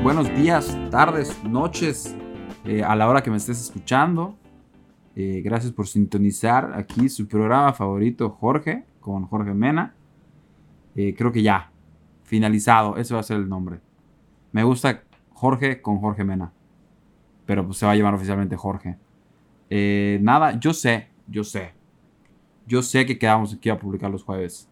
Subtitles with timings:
[0.00, 2.14] Buenos días, tardes, noches,
[2.64, 4.36] eh, a la hora que me estés escuchando.
[5.16, 9.96] Eh, gracias por sintonizar aquí su programa favorito, Jorge, con Jorge Mena.
[10.94, 11.72] Eh, creo que ya,
[12.22, 13.80] finalizado, ese va a ser el nombre.
[14.52, 16.52] Me gusta Jorge con Jorge Mena,
[17.44, 18.98] pero pues se va a llamar oficialmente Jorge.
[20.20, 21.74] nada, yo sé, yo sé.
[22.68, 24.70] Yo sé que quedamos aquí a publicar los jueves.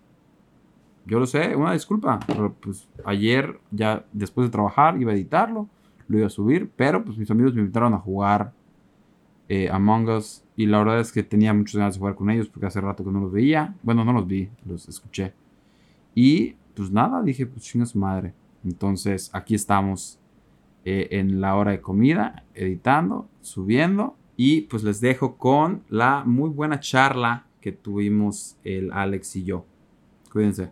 [1.06, 2.18] Yo lo sé, una disculpa.
[2.26, 5.68] Pero pues ayer, ya después de trabajar, iba a editarlo,
[6.08, 8.52] lo iba a subir, pero pues mis amigos me invitaron a jugar
[9.48, 10.42] eh, Among Us.
[10.56, 13.04] Y la verdad es que tenía muchas ganas de jugar con ellos porque hace rato
[13.04, 13.74] que no los veía.
[13.82, 15.32] Bueno, no los vi, los escuché.
[16.14, 18.34] Y pues nada, dije, pues chinga su madre.
[18.64, 20.18] Entonces aquí estamos
[20.84, 24.16] eh, en la hora de comida, editando, subiendo.
[24.36, 29.64] Y pues les dejo con la muy buena charla que tuvimos el Alex y yo.
[30.30, 30.70] Cuídense.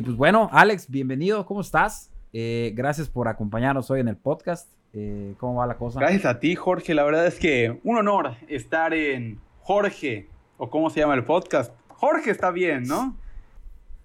[0.00, 2.10] Y pues bueno, Alex, bienvenido, ¿cómo estás?
[2.32, 4.72] Eh, gracias por acompañarnos hoy en el podcast.
[4.94, 6.00] Eh, ¿Cómo va la cosa?
[6.00, 6.94] Gracias a ti, Jorge.
[6.94, 11.74] La verdad es que un honor estar en Jorge, o cómo se llama el podcast.
[11.88, 13.14] Jorge está bien, ¿no?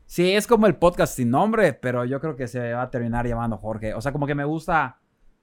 [0.05, 3.25] Sí, es como el podcast sin nombre, pero yo creo que se va a terminar
[3.25, 3.93] llamando Jorge.
[3.93, 4.99] O sea, como que me gusta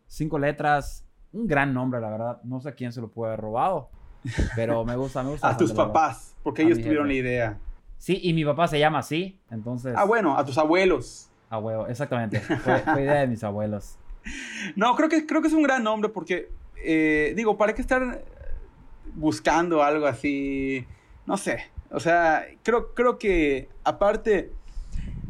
[0.06, 2.42] cinco letras, un gran nombre, la verdad.
[2.44, 3.88] No sé quién se lo puede haber robado,
[4.54, 5.48] pero me gusta, me gusta.
[5.48, 7.58] a tus papás, porque ellos tuvieron la idea.
[8.02, 9.94] Sí, y mi papá se llama así, entonces.
[9.96, 11.30] Ah, bueno, a tus abuelos.
[11.48, 12.40] A huevo, exactamente.
[12.40, 13.96] Fue, idea de mis abuelos.
[14.76, 16.48] No, creo que, creo que es un gran nombre porque,
[16.84, 18.24] eh, digo, ¿para qué estar
[19.14, 20.84] buscando algo así?
[21.26, 21.70] No sé.
[21.90, 24.50] O sea, creo, creo que aparte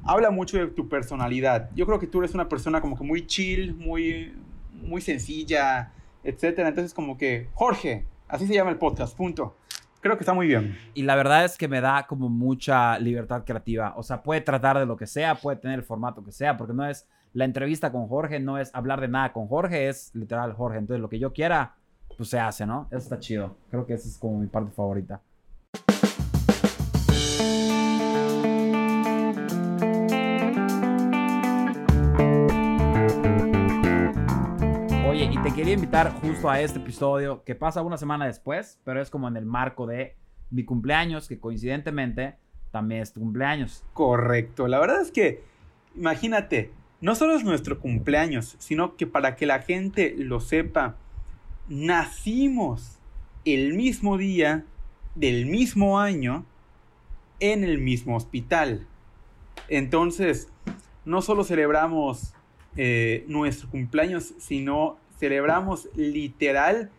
[0.04, 1.68] habla mucho de tu personalidad.
[1.74, 4.34] Yo creo que tú eres una persona como que muy chill, muy,
[4.72, 5.92] muy sencilla,
[6.24, 6.68] etcétera.
[6.68, 9.56] Entonces, como que, Jorge, así se llama el podcast, punto.
[10.02, 10.76] Creo que está muy bien.
[10.94, 13.94] Y la verdad es que me da como mucha libertad creativa.
[13.96, 16.74] O sea, puede tratar de lo que sea, puede tener el formato que sea, porque
[16.74, 20.54] no es la entrevista con Jorge, no es hablar de nada con Jorge, es literal
[20.54, 20.78] Jorge.
[20.78, 21.76] Entonces, lo que yo quiera,
[22.16, 22.88] pues se hace, ¿no?
[22.90, 23.56] Eso está chido.
[23.70, 25.20] Creo que esa es como mi parte favorita.
[35.54, 39.36] Quería invitar justo a este episodio que pasa una semana después, pero es como en
[39.36, 40.16] el marco de
[40.50, 42.36] mi cumpleaños, que coincidentemente
[42.70, 43.84] también es tu cumpleaños.
[43.92, 45.42] Correcto, la verdad es que,
[45.94, 46.70] imagínate,
[47.02, 50.96] no solo es nuestro cumpleaños, sino que para que la gente lo sepa,
[51.68, 52.98] nacimos
[53.44, 54.64] el mismo día
[55.14, 56.46] del mismo año
[57.40, 58.86] en el mismo hospital.
[59.68, 60.48] Entonces,
[61.04, 62.32] no solo celebramos
[62.76, 66.90] eh, nuestro cumpleaños, sino celebramos literal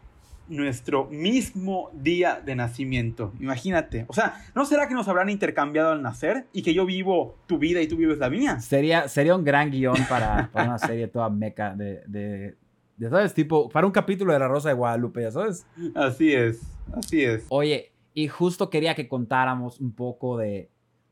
[0.48, 3.34] nuestro mismo día de nacimiento.
[3.42, 4.06] Imagínate.
[4.08, 7.58] O sea, ¿no será que nos habrán intercambiado al nacer y que yo vivo tu
[7.58, 8.62] vida y tú vives la mía?
[8.62, 12.56] Sería, sería un gran guion para, una serie toda meca de, de,
[12.96, 13.34] de, ¿sabes?
[13.34, 15.68] Tipo, para un capítulo de La Rosa de Guadalupe, ¿ya sabes?
[15.94, 16.62] Así es,
[16.94, 17.46] así es.
[17.50, 20.70] Oye, y justo quería que contáramos un poco de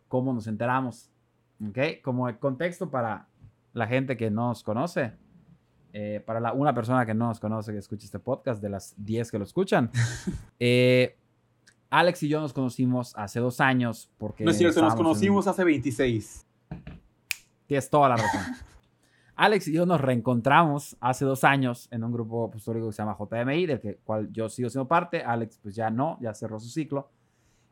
[0.08, 1.10] cómo nos enteramos,
[1.68, 2.02] ¿ok?
[2.02, 3.28] Como el contexto para
[3.74, 5.12] la gente que no nos conoce.
[5.94, 8.94] Eh, para la, una persona que no nos conoce, que escucha este podcast, de las
[8.98, 9.92] 10 que lo escuchan.
[10.64, 11.18] Eh,
[11.90, 14.46] Alex y yo nos conocimos hace dos años porque...
[14.46, 16.46] No es cierto, nos conocimos hace 26.
[17.66, 18.42] Tienes toda la razón.
[19.36, 23.18] Alex y yo nos reencontramos hace dos años en un grupo apostólico que se llama
[23.20, 25.24] JMI, del que, cual yo sigo siendo parte.
[25.24, 27.10] Alex pues ya no, ya cerró su ciclo.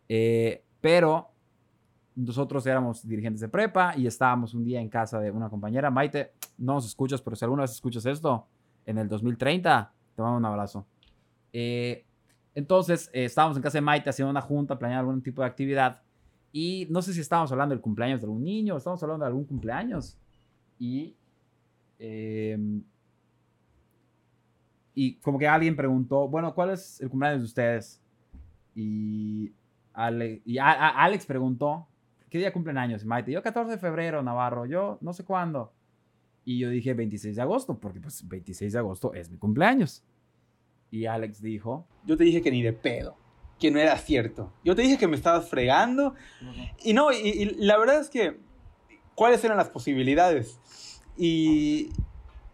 [0.09, 1.29] Eh, pero
[2.25, 5.89] nosotros éramos dirigentes de prepa y estábamos un día en casa de una compañera.
[5.89, 8.45] Maite, no nos escuchas, pero si alguna vez escuchas esto,
[8.85, 10.85] en el 2030, te mando un abrazo.
[11.53, 12.05] Eh,
[12.53, 16.01] entonces, eh, estábamos en casa de Maite haciendo una junta, planeando algún tipo de actividad.
[16.51, 19.45] Y no sé si estábamos hablando del cumpleaños de algún niño, estábamos hablando de algún
[19.45, 20.17] cumpleaños.
[20.77, 21.15] Y.
[21.99, 22.83] Em,
[24.93, 28.01] y como que alguien preguntó, bueno, ¿cuál es el cumpleaños de ustedes?
[28.75, 29.53] Y,
[30.45, 31.87] y Alex preguntó,
[32.29, 33.05] ¿qué día cumplen años?
[33.05, 35.73] Maite, yo 14 de febrero, Navarro, yo no sé cuándo.
[36.45, 40.03] Y yo dije 26 de agosto, porque pues 26 de agosto es mi cumpleaños.
[40.91, 41.87] Y Alex dijo...
[42.05, 43.15] Yo te dije que ni de pedo,
[43.59, 44.51] que no era cierto.
[44.63, 46.15] Yo te dije que me estabas fregando.
[46.83, 48.39] Y no, y, la verdad es que,
[49.15, 50.59] ¿cuáles eran las posibilidades?
[51.17, 51.89] Y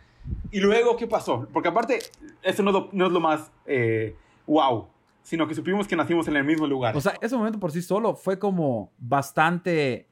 [0.51, 1.49] Y luego, ¿qué pasó?
[1.53, 1.99] Porque aparte,
[2.43, 4.17] eso no es lo, no es lo más eh,
[4.47, 4.89] wow,
[5.27, 6.97] sino que supimos que nacimos en el mismo lugar.
[6.97, 10.09] O sea, ese momento por sí solo fue como bastante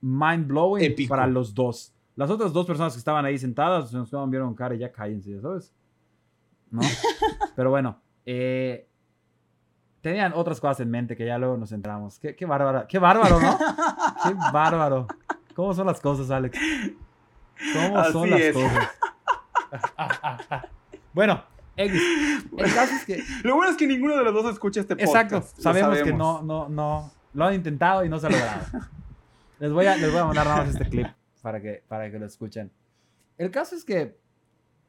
[0.00, 1.10] mind blowing Épico.
[1.10, 1.92] para los dos.
[2.16, 4.90] Las otras dos personas que estaban ahí sentadas nos quedaban vieron con cara y ya
[4.90, 5.70] cállense, sabes.
[6.70, 6.80] ¿No?
[7.56, 8.88] Pero bueno, eh,
[10.00, 12.18] tenían otras cosas en mente que ya luego nos entramos.
[12.18, 13.58] Qué, qué bárbaro, qué bárbaro, ¿no?
[13.58, 15.06] Qué bárbaro.
[15.54, 16.58] ¿Cómo son las cosas, Alex?
[17.74, 18.54] ¿Cómo son las es.
[18.54, 18.88] cosas?
[21.12, 21.44] bueno,
[21.76, 22.00] X.
[22.56, 25.32] El caso es que Lo bueno es que ninguno de los dos escucha este podcast.
[25.32, 25.54] Exacto.
[25.56, 27.12] lo Sabemos, que no, no, no.
[27.32, 28.62] Lo han intentado y no se ha logrado.
[29.58, 31.08] les, voy a, les voy a mandar nada más este clip
[31.42, 32.70] para que, para que lo escuchen.
[33.36, 34.16] El caso es que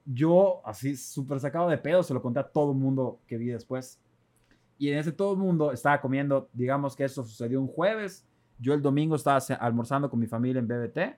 [0.06, 3.48] yo, así súper sacado de pedo, se lo conté a todo el mundo que vi
[3.48, 4.00] después.
[4.78, 8.26] Y en ese todo el mundo estaba comiendo, digamos que eso sucedió un jueves.
[8.60, 11.18] Yo el domingo estaba almorzando con mi familia en BBT.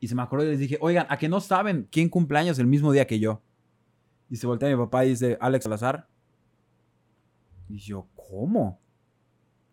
[0.00, 2.66] Y se me acordó y les dije, oigan, ¿a que no saben quién cumpleaños el
[2.66, 3.40] mismo día que yo?
[4.30, 6.06] Y se voltea mi papá y dice, Alex Salazar.
[7.68, 8.80] Y yo, ¿cómo?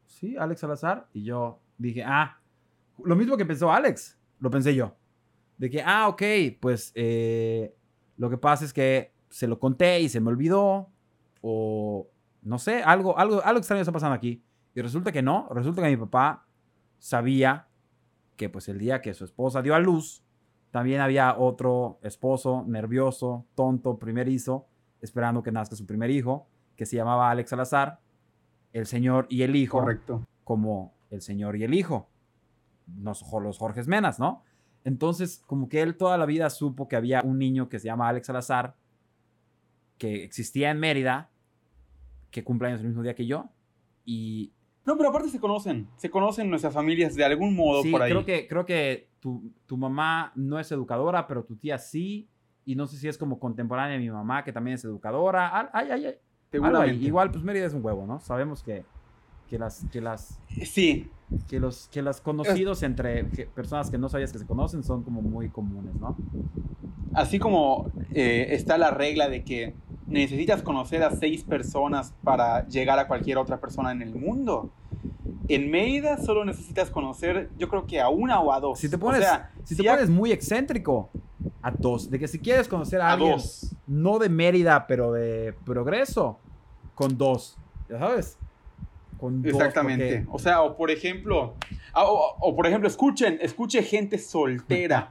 [0.06, 1.08] Sí, Alex Salazar.
[1.14, 2.40] Y yo dije, ah,
[3.04, 4.96] lo mismo que pensó Alex, lo pensé yo.
[5.58, 6.22] De que, ah, ok,
[6.60, 7.76] pues eh,
[8.18, 10.90] lo que pasa es que se lo conté y se me olvidó.
[11.42, 12.08] O
[12.42, 14.44] no sé, algo, algo, algo extraño está pasando aquí.
[14.74, 16.46] Y resulta que no, resulta que mi papá
[16.98, 17.68] sabía
[18.38, 20.24] que pues el día que su esposa dio a luz,
[20.72, 24.68] también había otro esposo nervioso, tonto, primerizo,
[25.02, 28.00] esperando que nazca su primer hijo, que se llamaba Alex Salazar,
[28.72, 30.26] el señor y el hijo, Correcto.
[30.44, 32.10] como el señor y el hijo,
[33.02, 34.44] los, los Jorges Menas, ¿no?
[34.84, 38.08] Entonces, como que él toda la vida supo que había un niño que se llama
[38.08, 38.76] Alex Salazar,
[39.98, 41.30] que existía en Mérida,
[42.32, 43.50] que cumple años el mismo día que yo,
[44.06, 44.54] y
[44.86, 45.88] No, pero aparte se conocen.
[45.98, 48.12] Se conocen nuestras familias de algún modo sí, por ahí.
[48.12, 52.28] creo que, creo que tu, tu mamá no es educadora, pero tu tía sí.
[52.66, 55.70] Y no sé si es como contemporánea de mi mamá, que también es educadora.
[55.74, 56.16] Ay, ay, ay.
[57.06, 58.20] Igual, pues Mérida es un huevo, ¿no?
[58.20, 58.84] Sabemos que,
[59.50, 61.10] que, las, que, las, Sí,
[61.48, 65.04] que, los, que las conocidos entre que- personas que no sabías que se conocen son
[65.04, 66.16] como muy comunes, ¿no?
[67.14, 69.74] así como eh, está la regla de que
[70.08, 74.70] necesitas conocer a seis personas para llegar a cualquier otra persona en el mundo.
[75.50, 78.80] En Mérida solo necesitas conocer, yo creo que a una o a dos.
[78.80, 81.10] Si te O pones, sea, si si te a- pones muy excéntrico,
[81.62, 82.10] a dos.
[82.10, 83.76] De que si quieres conocer a, a alguien, dos.
[83.88, 86.40] no de Mérida, pero de progreso,
[86.96, 87.58] con dos.
[87.90, 88.38] ¿Ya sabes?
[89.22, 90.26] Con dos, Exactamente.
[90.32, 91.54] O sea, o por ejemplo,
[91.94, 95.10] ah, o, o por ejemplo, escuchen, escuche gente soltera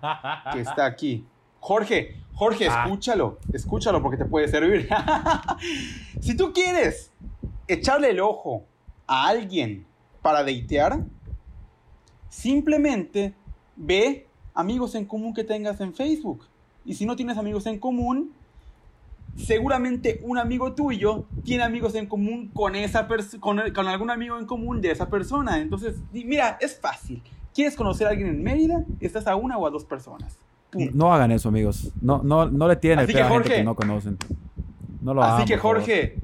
[0.53, 1.25] que está aquí.
[1.61, 2.83] Jorge, Jorge, Ah.
[2.85, 4.89] escúchalo, escúchalo porque te puede servir.
[6.21, 7.13] si tú quieres
[7.69, 8.65] echarle el ojo
[9.07, 9.87] a alguien
[10.23, 11.05] para datear,
[12.29, 13.35] simplemente
[13.77, 16.47] ve amigos en común que tengas en Facebook.
[16.85, 18.33] Y si no tienes amigos en común,
[19.37, 24.39] seguramente un amigo tuyo tiene amigos en común con, esa pers- con, con algún amigo
[24.39, 25.59] en común de esa persona.
[25.61, 27.23] Entonces, mira, es fácil.
[27.55, 28.85] ¿Quieres conocer a alguien en Mérida?
[29.01, 30.39] Estás a una o a dos personas.
[30.73, 31.91] No hagan eso, amigos.
[32.01, 33.55] No, no, no le tiren el Así que, a gente Jorge.
[33.57, 34.19] que no conocen.
[35.01, 35.77] No lo Así hagan, que por favor.
[35.81, 36.17] Jorge,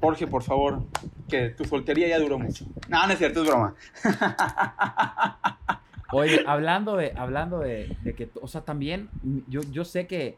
[0.00, 0.82] Jorge, por favor,
[1.28, 2.66] que tu soltería ya duró mucho.
[2.88, 3.74] No, no es cierto, es broma.
[6.12, 9.08] Oye, hablando de, hablando de, de que, o sea, también,
[9.48, 10.36] yo, yo sé que,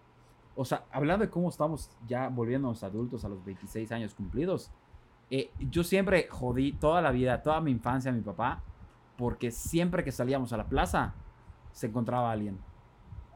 [0.56, 4.70] o sea, hablando de cómo estamos ya volviéndonos adultos a los 26 años cumplidos,
[5.30, 8.62] eh, yo siempre jodí toda la vida, toda mi infancia a mi papá,
[9.16, 11.14] porque siempre que salíamos a la plaza,
[11.72, 12.58] se encontraba alguien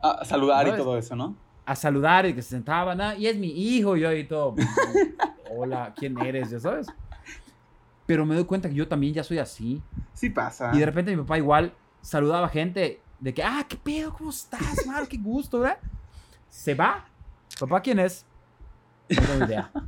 [0.02, 1.36] Ah, saludar y todo eso, ¿no?
[1.66, 4.54] a saludar y que se sentaba, "Ah, y es mi hijo, y yo y todo,
[5.56, 6.50] hola, ¿quién eres?
[6.50, 6.86] Ya sabes.
[8.06, 9.80] Pero me doy cuenta que yo también ya soy así.
[10.14, 10.72] Sí pasa.
[10.74, 14.84] Y de repente mi papá igual saludaba gente de que, ah, qué pedo, ¿cómo estás,
[14.86, 15.06] man?
[15.06, 15.78] Qué gusto, ¿verdad?
[16.48, 17.04] Se va.
[17.60, 18.26] Papá, ¿quién es?
[19.08, 19.70] No tengo idea.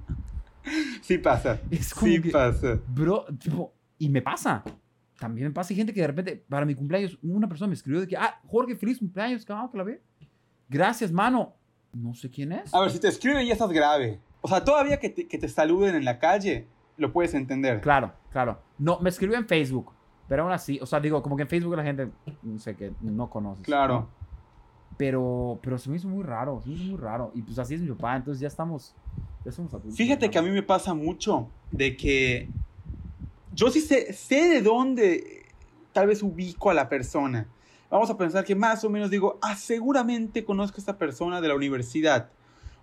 [1.03, 1.59] Sí pasa.
[1.73, 2.79] Es como Sí que- pasa.
[2.87, 4.63] Bro, tipo, y me pasa.
[5.19, 5.73] También me pasa.
[5.73, 8.41] Hay gente que de repente, para mi cumpleaños, una persona me escribió de que, ah,
[8.47, 10.01] Jorge, feliz cumpleaños, cabrón, que la ve.
[10.69, 11.55] Gracias, mano.
[11.93, 12.73] No sé quién es.
[12.73, 14.21] A ver, si te escriben ya estás grave.
[14.41, 17.81] O sea, todavía que te, que te saluden en la calle, lo puedes entender.
[17.81, 18.61] Claro, claro.
[18.79, 19.93] No, me escribió en Facebook.
[20.29, 22.09] Pero aún así, o sea, digo, como que en Facebook la gente,
[22.43, 23.65] no sé, que no conoces.
[23.65, 23.95] Claro.
[23.95, 24.22] ¿no?
[25.03, 27.33] Pero, pero se me hizo muy raro, se me hizo muy raro.
[27.35, 28.95] Y pues así es mi papá, entonces ya estamos,
[29.45, 29.97] ya somos adultos.
[29.97, 32.49] Fíjate que a mí me pasa mucho de que
[33.53, 35.47] yo sí sé, sé de dónde
[35.93, 37.49] tal vez ubico a la persona.
[37.91, 41.49] Vamos a pensar que más o menos digo, ah, seguramente conozco a esta persona de
[41.49, 42.31] la universidad.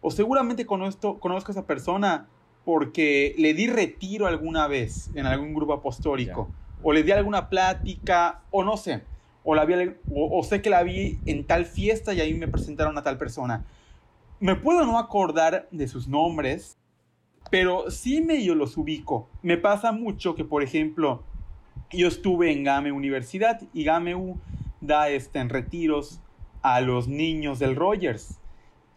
[0.01, 2.27] o seguramente conozco, conozco a esa persona
[2.65, 6.49] porque le di retiro alguna vez en algún grupo apostólico,
[6.83, 9.05] o le di alguna plática, o no sé,
[9.49, 12.95] o, la vi, o, sé que la vi en tal fiesta y ahí me presentaron
[12.99, 13.65] a tal persona.
[14.39, 16.77] Me puedo no acordar de sus nombres,
[17.49, 19.27] pero sí medio los ubico.
[19.41, 21.23] Me pasa mucho que, por ejemplo,
[21.89, 24.39] yo estuve en GAME Universidad y GAMEU
[24.81, 26.21] da este, retiros
[26.61, 28.39] a los niños del Rogers.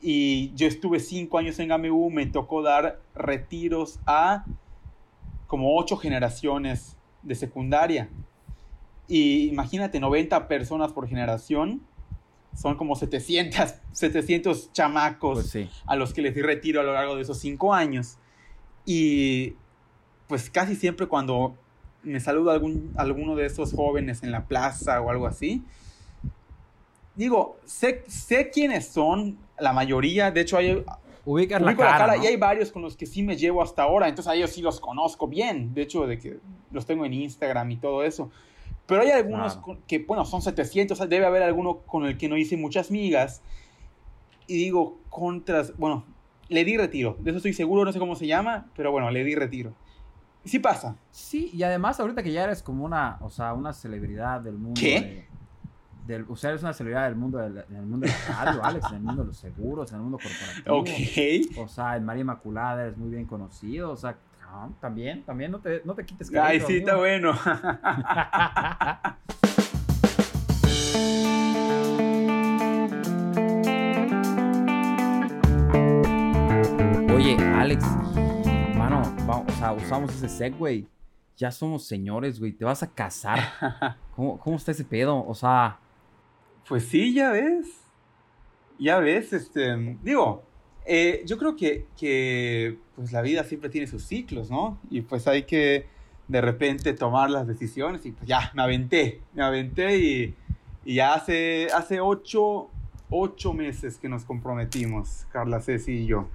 [0.02, 4.44] Y yo estuve cinco años en GAMEU, me tocó dar retiros a
[5.46, 8.10] como ocho generaciones de secundaria.
[9.12, 11.82] Y imagínate, 90 personas por generación.
[12.56, 17.16] Son como 700, 700 chamacos Pues a los que les di retiro a lo largo
[17.16, 18.16] de esos cinco años.
[18.86, 19.52] Y
[20.28, 21.58] pues casi siempre cuando
[22.02, 25.62] me saluda algún, alguno de esos jóvenes en la plaza o algo así,
[27.14, 30.74] digo, sé, sé quiénes son, la mayoría, de hecho hay...
[30.74, 32.24] La ubico la cara, cara ¿no?
[32.24, 34.62] y hay varios con los que sí me llevo hasta ahora, entonces a ellos sí
[34.62, 36.38] los conozco bien, de hecho de que
[36.70, 38.30] los tengo en Instagram y todo eso.
[38.92, 42.56] Pero hay algunos que, bueno, son 700, debe haber alguno con el que no hice
[42.56, 43.42] muchas migas.
[44.46, 46.04] Y digo, contras, bueno,
[46.48, 49.24] le di retiro, de eso estoy seguro, no sé cómo se llama, pero bueno, le
[49.24, 49.72] di retiro.
[50.44, 50.96] Sí pasa.
[51.12, 54.78] Sí, y además ahorita que ya eres como una, o sea, una celebridad del mundo
[54.80, 55.00] ¿Qué?
[55.00, 55.32] de-
[56.06, 58.86] del, o sea, eres una celebridad del mundo del, del mundo de la radio, Alex,
[58.90, 60.76] en el mundo de los seguros, en el mundo corporativo.
[60.78, 61.64] Ok.
[61.64, 64.16] O sea, en María Inmaculada eres muy bien conocido, o sea,
[64.52, 67.32] no, también, también no te, no te quites Ay, crédito, sí, está bueno.
[77.14, 77.84] Oye, Alex,
[78.76, 80.86] mano, va- o sea, usamos ese segway.
[81.36, 82.52] Ya somos señores, güey.
[82.52, 83.38] Te vas a casar.
[84.16, 85.24] ¿Cómo, cómo está ese pedo?
[85.24, 85.78] O sea,
[86.68, 87.66] Pues sí, ya ves.
[88.78, 89.76] Ya ves, este.
[90.02, 90.42] Digo,
[90.86, 94.78] eh, yo creo que, que pues la vida siempre tiene sus ciclos, ¿no?
[94.90, 95.86] Y pues hay que
[96.28, 99.20] de repente tomar las decisiones y pues ya, me aventé.
[99.34, 100.34] Me aventé y,
[100.84, 102.68] y ya hace, hace ocho,
[103.10, 106.28] ocho meses que nos comprometimos, Carla Ceci y yo.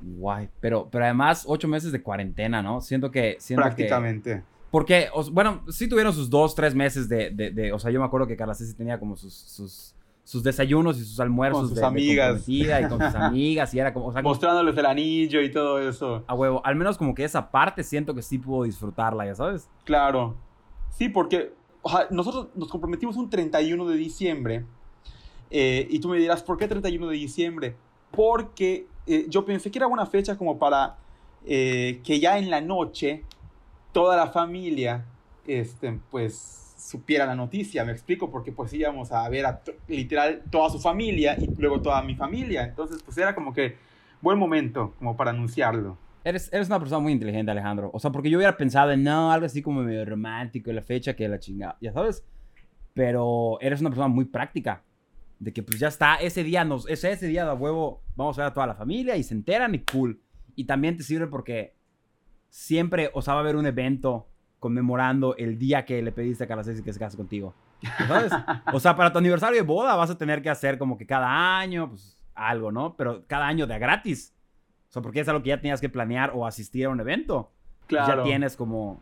[0.00, 0.48] guay.
[0.60, 2.80] Pero, pero además, ocho meses de cuarentena, ¿no?
[2.80, 3.36] Siento que.
[3.40, 4.42] Siento que- Prácticamente.
[4.70, 7.98] porque, o- bueno, sí tuvieron sus dos, tres meses de, de, de- O sea, yo
[8.00, 9.94] me acuerdo que Carla Ceci tenía como sus, sus,
[10.30, 12.26] sus desayunos y sus almuerzos Con sus de, de amigas.
[12.36, 13.74] comprometida y con sus amigas.
[13.74, 14.06] Y era como.
[14.06, 16.22] O sea, como- Mostrándoles el anillo y todo eso.
[16.26, 16.60] a huevo.
[16.64, 19.68] Al menos como que esa parte siento que sí pudo disfrutarla, ya sabes.
[19.84, 20.36] Claro.
[20.90, 24.64] Sí, porque o sea, nosotros nos comprometimos un 31 de diciembre.
[25.50, 27.74] eh, y tú me dirás, ¿por qué 31 de diciembre?
[28.12, 30.96] Porque eh, yo pensé que era una fecha como para
[31.44, 33.24] eh, que ya en la noche
[33.92, 35.04] toda la familia,
[35.46, 37.84] este, pues, supiera la noticia.
[37.84, 42.02] Me explico, porque pues íbamos a ver a literal toda su familia y luego toda
[42.02, 42.64] mi familia.
[42.64, 43.76] Entonces, pues era como que
[44.20, 45.96] buen momento como para anunciarlo.
[46.24, 47.90] Eres, eres una persona muy inteligente, Alejandro.
[47.94, 51.14] O sea, porque yo hubiera pensado en no, algo así como medio romántico, la fecha
[51.14, 52.26] que la chingada, ya sabes.
[52.92, 54.82] Pero eres una persona muy práctica.
[55.38, 58.42] De que pues ya está, ese día nos, ese, ese día de huevo, vamos a
[58.42, 60.20] ver a toda la familia y se enteran y cool.
[60.54, 61.76] Y también te sirve porque
[62.50, 64.29] siempre, o sea, va a haber un evento
[64.60, 67.54] conmemorando el día que le pediste a Carla Ceci que se case contigo.
[67.82, 68.32] ¿Ya ¿Sabes?
[68.72, 71.58] O sea, para tu aniversario de boda vas a tener que hacer como que cada
[71.58, 72.94] año, pues algo, ¿no?
[72.96, 74.34] Pero cada año de a gratis.
[74.88, 77.50] O sea, porque es algo que ya tenías que planear o asistir a un evento.
[77.88, 78.22] Pues Claro.
[78.22, 79.00] Ya tienes como,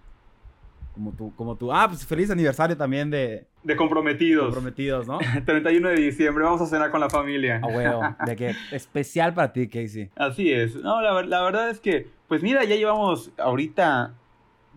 [0.94, 1.72] como tú, como tú.
[1.72, 4.44] Ah, pues feliz aniversario también de De comprometidos.
[4.46, 5.18] comprometidos, ¿no?
[5.44, 7.60] 31 de diciembre, vamos a cenar con la familia.
[7.62, 8.02] A huevo.
[8.26, 10.10] De que especial para ti, Casey.
[10.16, 10.76] Así es.
[10.76, 14.14] No, la, la verdad es que, pues mira, ya llevamos ahorita,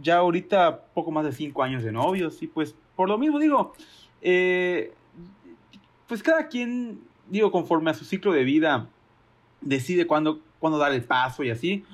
[0.02, 3.74] ya ahorita poco más de cinco años de novios y pues por lo mismo digo,
[4.22, 4.94] eh,
[6.08, 8.90] pues cada quien, digo, conforme a su ciclo de vida,
[9.62, 11.86] decide cuándo, cuándo dar el paso y así.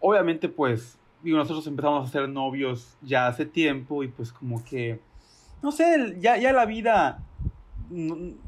[0.00, 4.98] Obviamente, pues, digo, nosotros empezamos a ser novios ya hace tiempo y pues como que,
[5.62, 7.22] no sé, ya, ya la vida,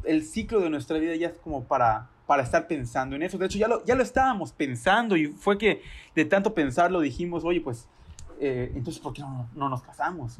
[0.05, 3.37] el ciclo de nuestra vida ya es como para, para estar pensando en eso.
[3.37, 5.83] De hecho, ya lo, ya lo estábamos pensando y fue que
[6.15, 7.87] de tanto pensarlo dijimos, oye, pues,
[8.43, 10.39] eh, entonces, ¿por qué no, no nos casamos?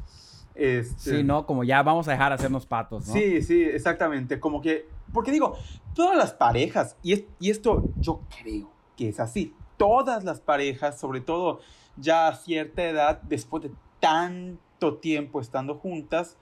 [0.55, 1.45] Este, Sí, ¿no?
[1.45, 3.13] Como ya vamos a dejar de hacernos patos, ¿no?
[3.13, 4.39] Sí, sí, exactamente.
[4.39, 5.55] Como que, porque digo,
[5.95, 10.99] todas las parejas, y, es- y esto yo creo que es así, todas las parejas,
[10.99, 11.59] sobre todo
[11.97, 16.37] ya a cierta edad, después de tanto tiempo estando juntas,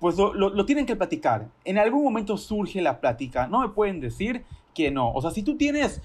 [0.00, 1.48] pues lo, lo- lo tienen que platicar.
[1.64, 3.46] En algún momento surge la plática.
[3.48, 5.10] No me pueden decir que no.
[5.12, 6.02] O sea, si tú tienes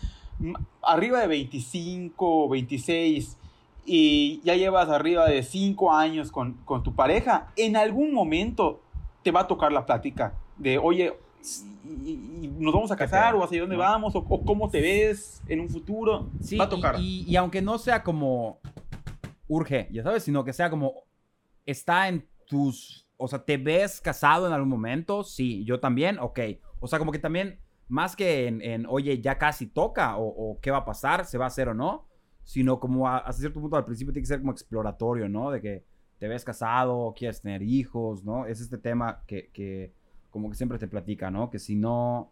[0.82, 3.38] arriba de 25, 26
[3.86, 8.82] y ya llevas arriba de 5 años con, con tu pareja, en algún momento
[9.24, 11.14] te va a tocar la plática de, oye,
[11.86, 15.70] y, nos vamos a casar o hacia dónde vamos o, cómo te ves en un
[15.70, 16.30] futuro.
[16.42, 16.96] Sí, va a tocar.
[17.00, 18.60] Y, y, aunque no sea como
[19.48, 21.04] urge, ya sabes, sino que sea como
[21.66, 25.24] está en tus, o sea, ¿te ves casado en algún momento?
[25.24, 26.40] Sí, yo también, ok.
[26.80, 30.80] O sea, como que también, más que en, oye, ya casi toca o, qué va
[30.80, 32.08] a pasar, se va a hacer o no,
[32.44, 35.52] sino como a, hasta cierto punto al principio tiene que ser como exploratorio, ¿no?
[35.52, 35.84] De que
[36.20, 38.46] te ves casado, quieres tener hijos, ¿no?
[38.46, 39.92] Es este tema que, que
[40.32, 41.50] como que siempre te platica, ¿no?
[41.50, 42.32] Que si no,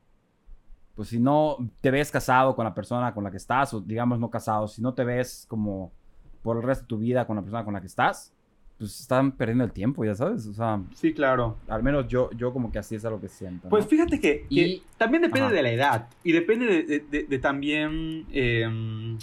[0.95, 4.19] pues si no te ves casado con la persona con la que estás, o digamos
[4.19, 5.91] no casado, si no te ves como
[6.41, 8.33] por el resto de tu vida con la persona con la que estás,
[8.81, 10.47] pues están perdiendo el tiempo, ya sabes.
[10.47, 11.57] O sea, sí, claro.
[11.67, 13.69] Al menos yo, yo como que así es a lo que siento.
[13.69, 19.19] Pues fíjate que, también depende de la edad y depende de, también, em,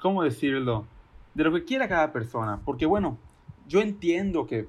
[0.00, 0.86] ¿cómo decirlo?
[1.34, 2.60] De lo que quiera cada persona.
[2.64, 3.18] Porque bueno,
[3.66, 4.66] yo entiendo que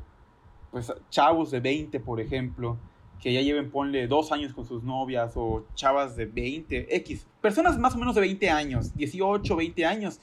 [0.72, 2.78] pues chavos de 20, por ejemplo,
[3.20, 7.78] que ya lleven, ponle, dos años con sus novias o chavas de 20, X, personas
[7.78, 10.20] más o menos de 20 años, 18, 20 años,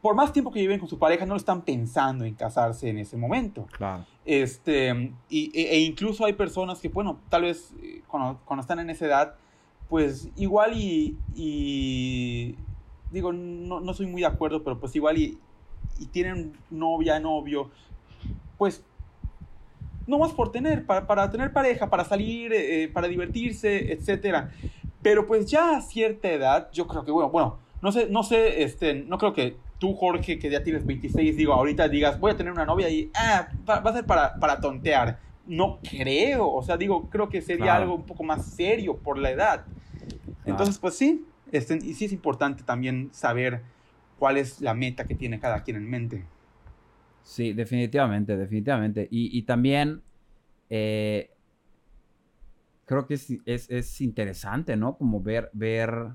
[0.00, 3.16] por más tiempo que lleven con su pareja, no están pensando en casarse en ese
[3.16, 3.66] momento.
[3.72, 4.04] Claro.
[4.24, 8.78] Este, y, e, e incluso hay personas que, bueno, tal vez eh, cuando, cuando están
[8.78, 9.34] en esa edad,
[9.88, 12.54] pues igual y, y
[13.10, 15.38] digo, no, no, soy muy de acuerdo, pero pues igual y,
[15.98, 17.70] y tienen novia, novio,
[18.56, 18.84] pues
[20.06, 24.48] no más por tener, para, para tener pareja, para salir, eh, para divertirse, etc.
[25.02, 28.62] Pero pues ya a cierta edad, yo creo que, bueno, bueno, no sé, no sé,
[28.62, 32.36] este, no creo que tú, Jorge, que ya tienes 26, digo, ahorita digas, voy a
[32.36, 35.18] tener una novia y, ah, va, a ser para, para tontear.
[35.46, 39.30] No creo, o sea, digo, creo que sería algo un poco más serio por la
[39.30, 39.64] edad.
[40.44, 43.62] Entonces, pues sí, este, y sí es importante también saber
[44.18, 46.24] cuál es la meta que tiene cada quien en mente.
[47.22, 49.06] Sí, definitivamente, definitivamente.
[49.10, 50.02] Y, también
[50.70, 51.30] eh,
[52.86, 54.96] creo que es, es, interesante, ¿no?
[54.96, 56.12] Como ver, ver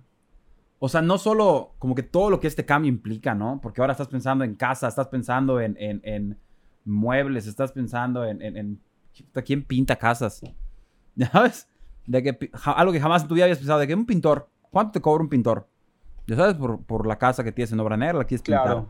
[0.80, 3.62] o sea, no solo como que todo lo que este cambio implica, ¿no?
[3.62, 6.38] Porque ahora estás pensando en casa, estás pensando en, en,
[6.84, 8.82] muebles, estás pensando en, en,
[9.46, 10.42] quién pinta casas.
[11.16, 11.70] ¿Ya sabes?
[12.06, 14.94] De que, algo que jamás en tu vida habías pensado, de que un pintor, ¿cuánto
[14.94, 15.70] te cobra un pintor?
[16.26, 18.64] Ya sabes, por, por la casa que tienes en obra negra, la quieres pintar.
[18.64, 18.90] Claro.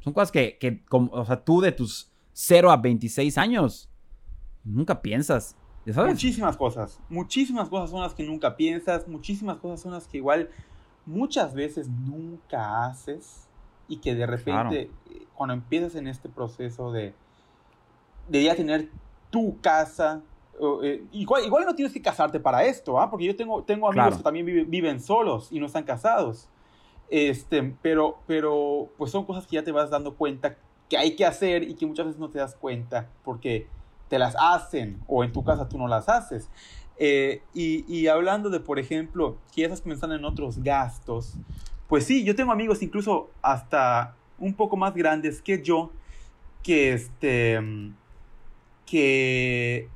[0.00, 3.88] Son cosas que, que como, o sea, tú de tus 0 a 26 años,
[4.64, 5.56] nunca piensas.
[5.86, 6.12] ¿Ya sabes?
[6.12, 10.50] Muchísimas cosas, muchísimas cosas son las que nunca piensas, muchísimas cosas son las que igual
[11.06, 13.48] muchas veces nunca haces
[13.88, 17.14] y que de repente eh, cuando empiezas en este proceso de,
[18.28, 18.90] de ya tener
[19.30, 20.22] tu casa,
[20.82, 23.10] eh, igual, igual, no tienes que casarte para esto, ¿ah?
[23.10, 26.48] porque yo tengo, tengo amigos que también viven solos y no están casados.
[27.08, 30.56] Este, pero, pero pues son cosas que ya te vas dando cuenta
[30.88, 33.66] que hay que hacer y que muchas veces no te das cuenta porque
[34.08, 36.50] te las hacen o en tu casa tú no las haces.
[36.98, 41.34] Eh, y, hablando de, por ejemplo, que estás pensando en otros gastos,
[41.88, 45.92] pues sí, yo tengo amigos incluso hasta un poco más grandes que yo,
[46.62, 47.58] que este,
[48.84, 49.88] que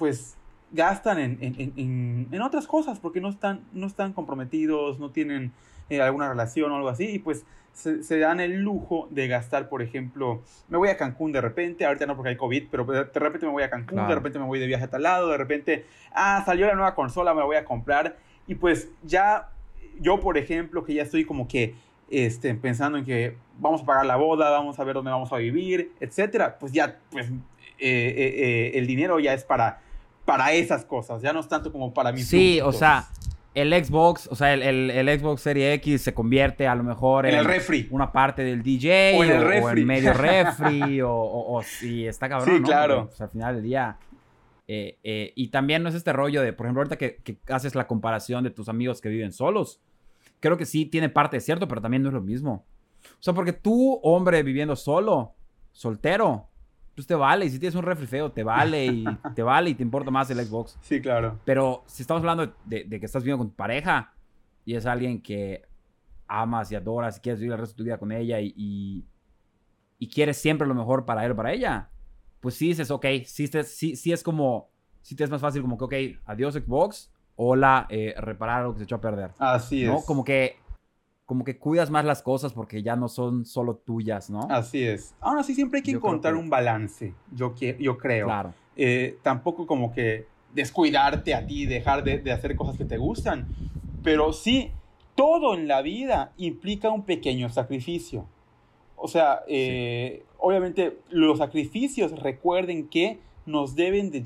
[0.00, 0.38] pues
[0.72, 5.52] gastan en, otras cosas porque no están, no están comprometidos, no tienen
[5.90, 9.82] eh, alguna relación o algo así, y pues se, dan el lujo de gastar, por
[9.82, 13.46] ejemplo, me voy a Cancún de repente, ahorita no porque hay COVID, pero de repente
[13.46, 15.84] me voy a Cancún, de repente me voy de viaje a tal lado, de repente,
[16.12, 18.16] ah, salió la nueva consola, me la voy a comprar.
[18.46, 19.50] Y pues ya
[20.00, 21.74] yo, por ejemplo, que ya estoy como que
[22.10, 25.36] este, pensando en que vamos a pagar la boda, vamos a ver dónde vamos a
[25.36, 27.32] vivir, etcétera, pues ya, pues eh,
[27.78, 29.80] eh, el dinero ya es para,
[30.30, 33.08] para esas cosas, ya no es tanto como para mis Sí, o sea,
[33.52, 37.34] el Xbox, o sea, el, el, Xbox Series X se convierte a lo mejor en,
[37.34, 37.88] el refri.
[37.90, 39.84] Una parte del DJ o en el refri.
[39.84, 42.58] medio refri o, o, si está cabrón.
[42.58, 43.08] Sí, claro.
[43.08, 43.98] pues, al final del día.
[44.68, 47.74] Eh, eh, y también no es este rollo de, por ejemplo, ahorita que, que, haces
[47.74, 49.80] la comparación de tus amigos que viven solos.
[50.38, 52.64] Creo que sí tiene parte de cierto, pero también no es lo mismo.
[53.02, 55.34] O sea, porque tú, hombre, viviendo solo,
[55.72, 56.49] soltero,
[56.94, 57.46] pues te vale.
[57.46, 60.30] Y si tienes un refri feo, te vale y te vale y te importa más
[60.30, 60.78] el Xbox.
[60.82, 61.38] Sí, claro.
[61.44, 64.12] Pero si estamos hablando de, que estás viviendo con tu pareja
[64.64, 65.66] y es alguien que
[66.26, 70.08] amas y adoras y quieres vivir el resto de tu vida con ella y, y,
[70.08, 71.90] quieres siempre lo mejor para él o para ella,
[72.40, 74.70] pues sí dices, ok, sí, sí, sí es como,
[75.02, 78.78] sí te es más fácil como que, ok, adiós Xbox, hola, eh, reparar lo que
[78.78, 79.32] se echó a perder.
[79.38, 79.98] Así ¿no?
[79.98, 80.04] es.
[80.04, 80.56] Como que
[81.30, 84.48] como que cuidas más las cosas porque ya no son solo tuyas, ¿no?
[84.50, 85.14] Así es.
[85.20, 88.26] Aún así siempre hay que encontrar un balance, yo, yo creo.
[88.26, 88.52] Claro.
[88.76, 93.46] Eh, tampoco como que descuidarte a ti, dejar de, hacer cosas que te gustan,
[94.02, 94.72] pero sí,
[95.14, 98.26] todo en la vida implica un pequeño sacrificio.
[98.96, 104.20] O sea, eh, obviamente los sacrificios recuerden que nos deben de,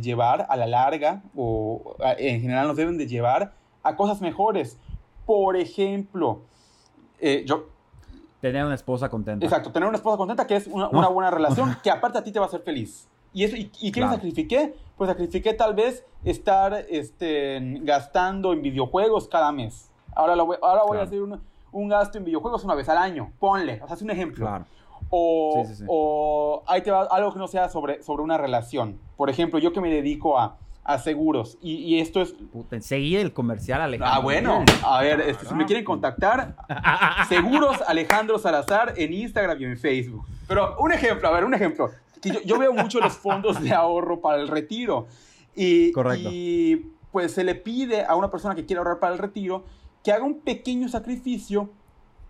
[0.00, 4.80] llevar a la larga, o en general nos deben de llevar a cosas mejores.
[5.30, 6.40] Por ejemplo,
[7.20, 7.66] eh, yo...
[8.40, 9.46] Tener una esposa contenta.
[9.46, 12.40] Exacto, tener una esposa contenta que es una, buena relación, que aparte a ti te
[12.40, 13.06] va a hacer feliz.
[13.32, 14.74] ¿Y, eso, y, qué sacrifiqué?
[14.96, 19.92] Pues sacrifiqué tal vez estar este, gastando en videojuegos cada mes.
[20.16, 21.40] Ahora, lo voy, ahora voy a hacer un,
[21.70, 23.30] un, gasto en videojuegos una vez al año.
[23.38, 24.46] Ponle, o sea, es un ejemplo.
[24.46, 24.64] Claro.
[25.10, 28.98] O, o ahí te va algo que no sea sobre, sobre una relación.
[29.16, 31.58] Por ejemplo, yo que me dedico a, a seguros.
[31.60, 32.32] Y, y, esto es.
[32.32, 34.14] Puta, enseguida el comercial, Alejandro.
[34.14, 34.64] Ah, bueno.
[34.84, 36.56] A ver, este, si me quieren contactar,
[37.28, 40.26] Seguros Alejandro Salazar en Instagram y en Facebook.
[40.48, 41.90] Pero un ejemplo, a ver, un ejemplo.
[42.20, 45.06] Que yo, yo veo mucho los fondos de ahorro para el retiro.
[45.54, 46.28] Y, Correcto.
[46.32, 49.64] y pues se le pide a una persona que quiere ahorrar para el retiro
[50.02, 51.70] que haga un pequeño sacrificio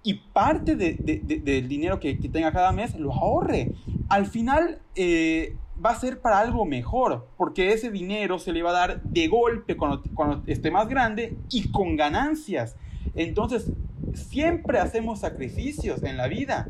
[0.02, 3.72] y parte de, del dinero que, que, tenga cada mes lo ahorre.
[4.08, 8.70] Al final eh, va a ser para algo mejor, porque ese dinero se le va
[8.70, 12.76] a dar de golpe cuando, cuando esté más grande y con ganancias.
[13.14, 13.72] Entonces,
[14.14, 16.68] siempre hacemos sacrificios en la vida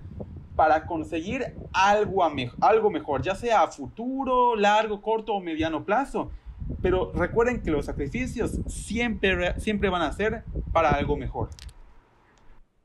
[0.56, 2.22] para conseguir algo,
[2.60, 6.30] algo mejor, ya sea a futuro, largo, corto o mediano plazo.
[6.82, 11.48] Pero recuerden que los sacrificios siempre, siempre van a ser para algo mejor.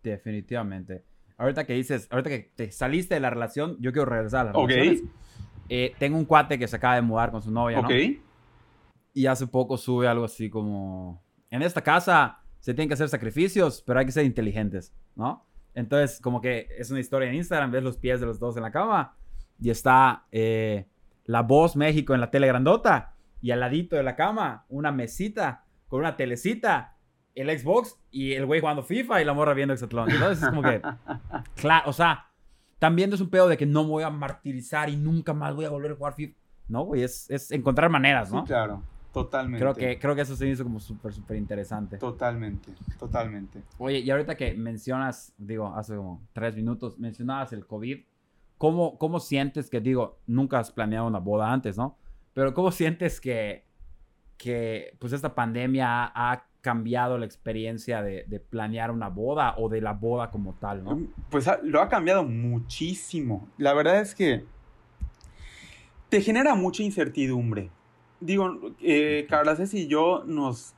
[0.02, 1.04] Definitivamente.
[1.38, 4.56] Ahorita que dices, ahorita que te saliste de la relación, yo quiero regresar a las
[4.56, 5.04] relaciones.
[5.70, 7.90] Eh, tengo un cuate que se acaba de mudar con su novia, ¿no?
[9.14, 13.84] Y hace poco sube algo así como, en esta casa se tienen que hacer sacrificios,
[13.86, 15.46] pero hay que ser inteligentes, ¿no?
[15.74, 18.64] Entonces, como que es una historia en Instagram, ves los pies de los dos en
[18.64, 19.16] la cama
[19.60, 20.88] y está eh,
[21.26, 25.66] la voz México en la tele grandota y al ladito de la cama una mesita
[25.88, 26.96] con una telecita
[27.36, 30.10] el Xbox y el güey jugando FIFA y la morra viendo Exatlón.
[30.10, 30.82] Entonces es como que,
[31.56, 32.30] claro, o sea,
[32.80, 35.66] también es un pedo de que no me voy a martirizar y nunca más voy
[35.66, 36.38] a volver a jugar FIFA.
[36.68, 38.42] No, güey, es, es encontrar maneras, ¿no?
[38.42, 38.82] Sí, claro,
[39.14, 39.60] totalmente.
[39.60, 41.98] Creo que, creo que eso se hizo como súper, súper interesante.
[41.98, 43.62] Totalmente, totalmente.
[43.78, 48.04] Oye, y ahorita que mencionas, digo, hace como tres minutos, mencionabas el COVID,
[48.58, 51.98] ¿cómo, cómo sientes que, digo, nunca has planeado una boda antes, ¿no?
[52.34, 53.66] Pero ¿cómo sientes que,
[54.38, 59.94] que pues esta pandemia ha cambiado la experiencia de, planear una boda o de la
[59.94, 61.00] boda como tal, ¿no?
[61.30, 63.48] Pues lo ha cambiado muchísimo.
[63.60, 64.44] La verdad es que
[66.10, 67.70] te genera mucha incertidumbre.
[68.20, 70.74] Digo, eh, Carla Ceci y yo nos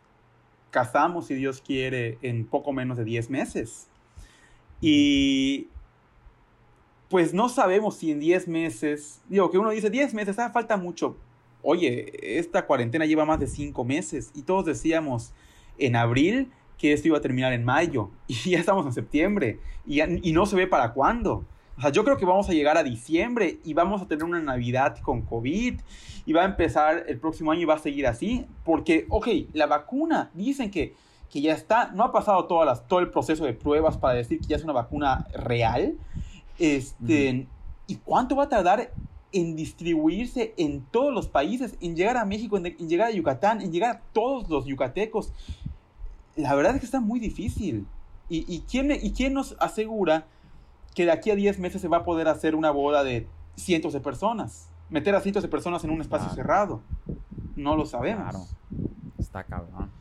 [0.72, 3.88] casamos, si Dios quiere, en poco menos de 10 meses.
[4.82, 5.70] Y
[7.08, 10.76] pues no sabemos si en 10 meses, digo que uno dice 10 meses, ah, falta
[10.76, 11.16] mucho.
[11.62, 15.34] Oye, esta cuarentena lleva más de 5 meses y todos decíamos,
[15.78, 20.02] en abril que esto iba a terminar en mayo y ya estamos en septiembre y,
[20.02, 21.46] y no se ve para cuándo.
[21.78, 24.42] O sea, yo creo que vamos a llegar a diciembre y vamos a tener una
[24.42, 25.80] Navidad con COVID
[26.26, 28.48] y va a empezar el próximo año y va a seguir así.
[28.64, 30.96] Porque, ok, la vacuna, dicen que,
[31.30, 34.40] que ya está, no ha pasado todas las, todo el proceso de pruebas para decir
[34.40, 35.96] que ya es una vacuna real.
[36.58, 37.46] Este,
[37.86, 38.92] ¿Y cuánto va a tardar
[39.32, 43.62] en distribuirse en todos los países, en llegar a México, en, en llegar a Yucatán,
[43.62, 45.34] en llegar a todos los yucatecos?
[46.38, 47.86] la verdad es que está muy difícil.
[48.30, 50.26] ¿Y, y, quién, ¿Y quién nos asegura
[50.96, 53.94] que de aquí a 10 meses se va a poder hacer una boda de cientos
[53.94, 54.70] de personas?
[54.90, 56.82] Meter a cientos de personas en un espacio cerrado.
[57.56, 58.24] No lo sabemos.
[58.24, 58.46] Claro.
[59.18, 59.92] Está cabrón.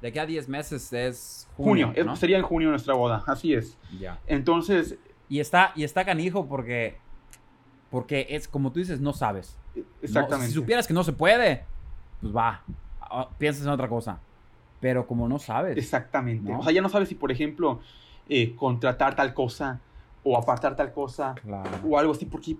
[0.00, 1.92] De aquí a 10 meses es junio.
[2.16, 3.76] Sería en junio nuestra boda, así es.
[3.98, 4.18] Ya.
[4.26, 4.96] Entonces.
[5.28, 6.98] Y está, y está canijo porque.
[7.90, 9.56] Porque es como tú dices, no sabes.
[10.02, 10.48] Exactamente.
[10.48, 11.64] si supieras que no se puede,
[12.20, 12.62] pues va.
[13.38, 14.20] Piensas en otra cosa
[14.80, 15.76] pero como no sabes.
[15.76, 16.52] Exactamente.
[16.52, 17.80] O sea, ya no sabes si, por ejemplo,
[18.28, 19.80] eh, contratar tal cosa
[20.24, 21.34] o apartar tal cosa
[21.86, 22.56] o algo así, porque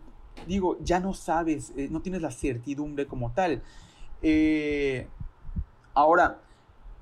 [0.46, 3.62] digo, ya no sabes, eh, no tienes la certidumbre como tal.
[4.22, 5.06] Eh,
[5.94, 6.38] ahora,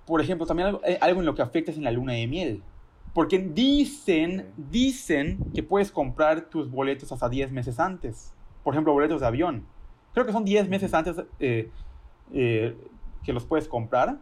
[0.07, 2.63] por ejemplo, también algo, algo, en lo que afecta es en la luna de miel.
[3.15, 8.33] Porque dicen, dicen que puedes comprar tus boletos hasta 10 meses antes.
[8.63, 9.67] Por ejemplo, boletos de avión.
[10.13, 14.19] Creo que son 10 meses antes que los puedes comprar.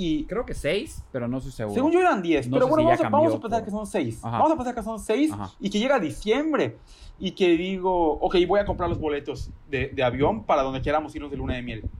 [0.00, 1.74] Y creo que seis, pero no soy seguro.
[1.74, 4.20] Según yo eran diez, pero bueno, vamos, a, pensar que son seis.
[4.22, 6.78] Vamos a pensar que son seis y que llega diciembre
[7.18, 11.12] y que digo, ok, voy a comprar los boletos de, de, avión para donde queramos
[11.16, 11.90] irnos de luna de miel.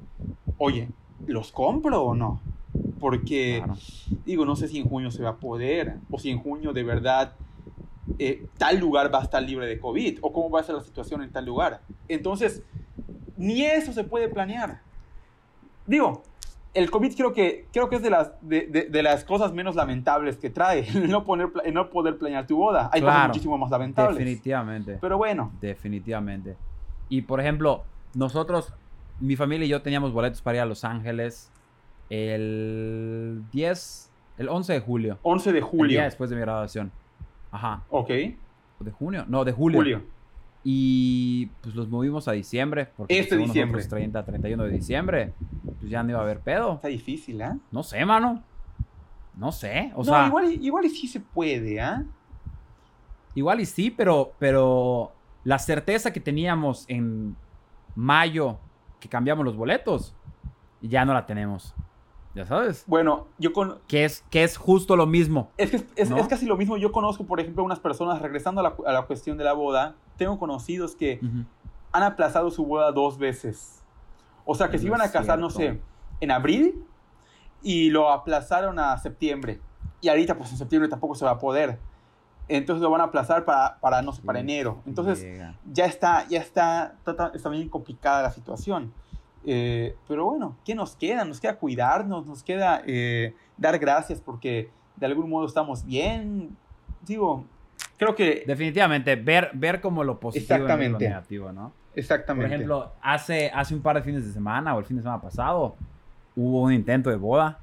[0.59, 0.89] Oye,
[1.27, 2.41] ¿los compro o no?
[2.99, 3.63] Porque,
[4.25, 6.83] digo, no sé si en junio se va a poder o si en junio de
[6.83, 7.35] verdad
[8.19, 10.83] eh, tal lugar va a estar libre de COVID o cómo va a ser la
[10.83, 11.83] situación en tal lugar.
[12.09, 12.63] Entonces,
[13.37, 14.81] ni eso se puede planear.
[15.87, 16.23] Digo,
[16.75, 20.51] el COVID creo que, creo que es de las, de, las cosas menos lamentables que
[20.51, 22.91] trae, no, poner, no poder planear tu boda.
[22.93, 24.19] Hay cosas muchísimo más lamentables.
[24.19, 24.99] Definitivamente.
[25.01, 25.53] Pero bueno.
[25.61, 26.57] Definitivamente.
[27.09, 27.85] Y por ejemplo,
[28.15, 28.75] nosotros,
[29.21, 31.51] mi familia y yo teníamos boletos para ir a Los Ángeles
[32.11, 35.19] el 10, el 11 de julio.
[35.23, 35.89] 11 de El julio.
[35.99, 36.91] día después de mi graduación.
[37.51, 37.83] Ajá.
[37.91, 38.09] Ok.
[38.09, 39.25] ¿De junio?
[39.29, 39.79] No, de julio.
[39.79, 40.03] Julio.
[40.65, 42.89] Y pues los movimos a diciembre.
[42.97, 43.79] Porque Este diciembre.
[43.79, 45.33] nosotros, 30, 31 de diciembre.
[45.79, 46.75] Pues ya no iba a haber pedo.
[46.75, 47.57] Está difícil, ¿ah?
[47.71, 48.43] No sé, mano.
[49.37, 49.93] No sé.
[49.95, 50.45] O no, sea, igual...
[50.47, 52.05] igual, y- igual sí se puede, ¿ah?
[53.35, 55.13] y sí, pero, pero
[55.45, 57.37] la certeza que teníamos en
[57.95, 58.59] mayo
[58.99, 60.13] que cambiamos los boletos,
[60.83, 61.73] ya no la tenemos.
[62.39, 62.85] Ya sabes.
[62.87, 63.81] Bueno, yo con...
[63.89, 65.51] Que es, que es justo lo mismo.
[65.57, 66.19] Es que es, ¿No?
[66.19, 66.77] es casi lo mismo.
[66.77, 69.97] Yo conozco, por ejemplo, unas personas, regresando a la, a la cuestión de la boda,
[70.17, 71.45] tengo conocidos que Ujú.
[71.91, 73.83] han aplazado su boda dos veces.
[74.45, 75.81] O sea, que No se iban a casar, no cierto.
[75.81, 75.83] sé,
[76.21, 76.85] en abril
[77.61, 79.61] y lo aplazaron a septiembre.
[80.01, 81.81] Y ahorita, pues en septiembre tampoco se va a poder.
[82.47, 84.81] Entonces lo van a aplazar para, para no sé, para enero.
[84.87, 85.55] Entonces llega.
[85.71, 88.95] ya está, ya está, está, está bien complicada la situación.
[89.51, 91.25] Eh, pero bueno, ¿qué nos queda?
[91.25, 96.55] Nos queda cuidarnos, nos queda eh, dar gracias porque de algún modo estamos bien.
[97.07, 97.47] Digo,
[97.97, 98.45] creo que...
[98.47, 101.09] Definitivamente, ver, ver como lo positivo en de lo Exactamente.
[101.09, 101.71] negativo, ¿no?
[101.71, 102.55] Por Exactamente.
[102.55, 105.77] ejemplo, hace, hace un par de fines de semana o el fin de semana pasado
[106.37, 107.59] hubo un intento de boda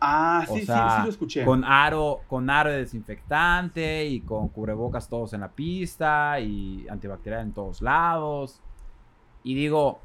[0.00, 1.44] ah, sí, sí, sea, sí lo escuché.
[1.44, 7.42] con aro, con aro de desinfectante y con cubrebocas todos en la pista y antibacterial
[7.42, 8.60] en todos lados.
[9.42, 10.00] Y digo,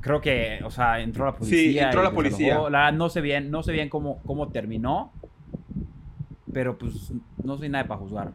[0.00, 1.86] creo que, o sea, entró la policía.
[1.86, 2.54] entró y la policía.
[2.54, 5.12] La verdad, no sé bien, no sé bien cómo, cómo terminó,
[6.52, 8.32] pero pues no soy nadie para juzgar.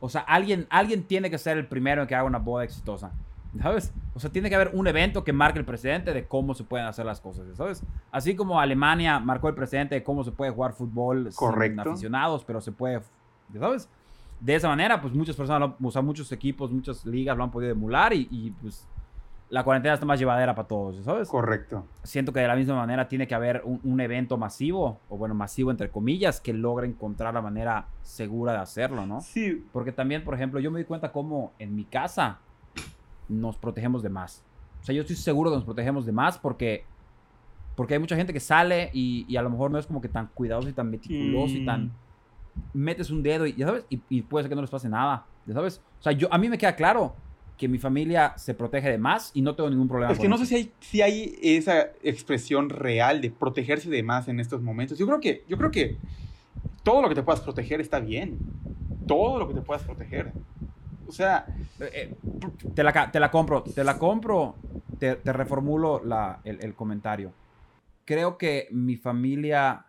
[0.00, 3.12] O sea, alguien, alguien tiene que ser el primero en que haga una boda exitosa.
[3.60, 3.92] ¿Sabes?
[4.14, 6.86] O sea, tiene que haber un evento que marque el precedente de cómo se pueden
[6.86, 7.82] hacer las cosas, ¿sabes?
[8.12, 11.90] Así como Alemania marcó el precedente de cómo se puede jugar fútbol sin Correcto.
[11.90, 13.00] aficionados, pero se puede,
[13.58, 13.88] ¿sabes?
[14.38, 17.72] De esa manera, pues muchas personas, o sea, muchos equipos, muchas ligas lo han podido
[17.72, 18.86] emular y, y, pues
[19.50, 21.28] la cuarentena está más llevadera para todos, ¿sabes?
[21.28, 21.84] Correcto.
[22.04, 25.34] Siento que de la misma manera tiene que haber un, un evento masivo, o bueno,
[25.34, 29.20] masivo entre comillas, que logre encontrar la manera segura de hacerlo, ¿no?
[29.20, 32.38] Sí, Porque también, por ejemplo, yo me di cuenta cómo en mi casa
[33.28, 34.44] nos protegemos de más.
[34.80, 36.84] O sea, yo estoy seguro que nos protegemos de más porque,
[37.76, 40.08] porque hay mucha gente que sale y, y a lo mejor no es como que
[40.08, 41.66] tan cuidadoso y tan meticuloso y Mm.
[41.66, 41.92] tan...
[42.72, 45.24] Metes un dedo y, ya sabes, y, y puede ser que no les pase nada,
[45.46, 45.80] ya sabes.
[45.98, 47.14] O sea, yo, a mí me queda claro
[47.60, 50.12] que mi familia se protege de más y no tengo ningún problema.
[50.14, 54.02] Es que con no sé si hay, si hay esa expresión real de protegerse de
[54.02, 54.96] más en estos momentos.
[54.98, 55.98] Yo creo que, yo creo que
[56.82, 58.38] todo lo que te puedas proteger está bien.
[59.06, 60.32] Todo lo que te puedas proteger.
[61.06, 61.44] O sea,
[61.80, 62.14] Eh, eh,
[62.74, 64.56] te, la, te la compro, te la compro,
[64.98, 67.30] te, te reformulo la- el, el comentario.
[68.06, 69.84] Creo que mi familia...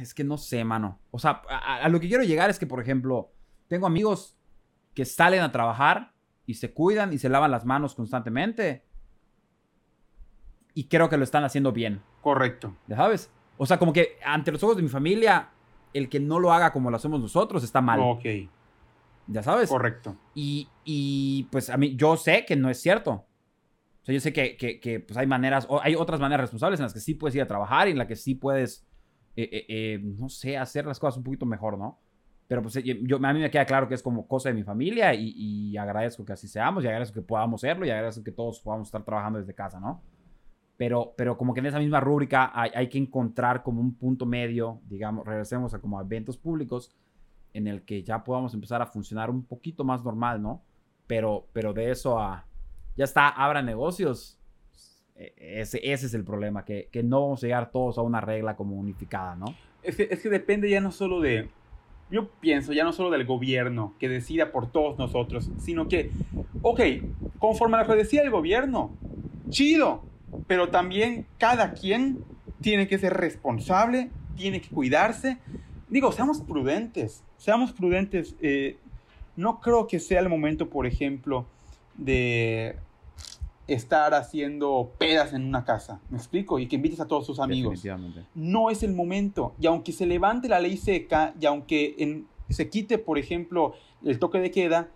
[0.00, 0.98] Es que no sé, mano.
[1.12, 3.30] O sea, a, a lo que quiero llegar es que, por ejemplo,
[3.68, 4.36] tengo amigos
[4.94, 6.13] que salen a trabajar
[6.46, 8.84] y se cuidan y se lavan las manos constantemente.
[10.74, 12.02] Y creo que lo están haciendo bien.
[12.20, 12.76] correcto.
[12.86, 13.30] ¿Ya sabes?
[13.56, 15.50] O sea, como que ante los ojos de mi familia,
[15.92, 18.00] el que no lo haga como lo hacemos nosotros está mal.
[18.02, 18.24] Ok,
[19.26, 19.68] ¿Ya sabes?
[19.70, 20.16] correcto.
[20.34, 23.12] Y, y, pues a mí, yo sé que no es cierto.
[24.02, 26.78] O sea, yo sé que, que, que, pues hay maneras, o hay otras maneras responsables
[26.80, 28.86] en las que sí puedes ir a trabajar y en las que sí puedes,
[29.36, 32.00] eh, eh, eh, no sé, hacer las cosas un poquito mejor, ¿no?
[32.46, 34.62] Pero pues eh, yo, a mí me queda claro que es como cosa de mi
[34.62, 38.32] familia y, y agradezco que así seamos y agradezco que podamos serlo y agradezco que
[38.32, 40.02] todos podamos estar trabajando desde casa, ¿no?
[40.76, 44.26] Pero, pero como que en esa misma rúbrica hay, hay que encontrar como un punto
[44.26, 46.90] medio, digamos, regresemos a como eventos públicos
[47.54, 50.62] en el que ya podamos empezar a funcionar un poquito más normal, ¿no?
[51.06, 52.44] Pero, pero de eso a,
[52.96, 54.38] ya está, abra negocios.
[55.14, 58.20] E- Ese, ese es el problema, que, que no vamos a llegar todos a una
[58.20, 59.46] regla como unificada, ¿no?
[59.82, 61.48] Es es que depende ya no solo de,
[62.10, 66.10] yo pienso, ya no solo del gobierno que decida por todos nosotros, sino que,
[66.62, 66.80] ok,
[67.38, 68.92] conforme a lo que decía el gobierno,
[69.48, 70.02] chido,
[70.46, 72.24] pero también cada quien
[72.60, 75.38] tiene que ser responsable, tiene que cuidarse.
[75.88, 78.34] Digo, seamos prudentes, seamos prudentes.
[78.40, 78.78] eh,
[79.36, 81.46] no creo que sea el momento, por ejemplo,
[81.96, 82.76] de
[83.66, 86.58] estar haciendo pedas en una casa, ¿me explico?
[86.58, 87.82] Y que invites a todos tus amigos
[88.34, 89.54] no es el momento.
[89.60, 93.72] Y aunque se levante la ley seca y aunque en- se quite, por ejemplo,
[94.04, 94.88] el toque de queda,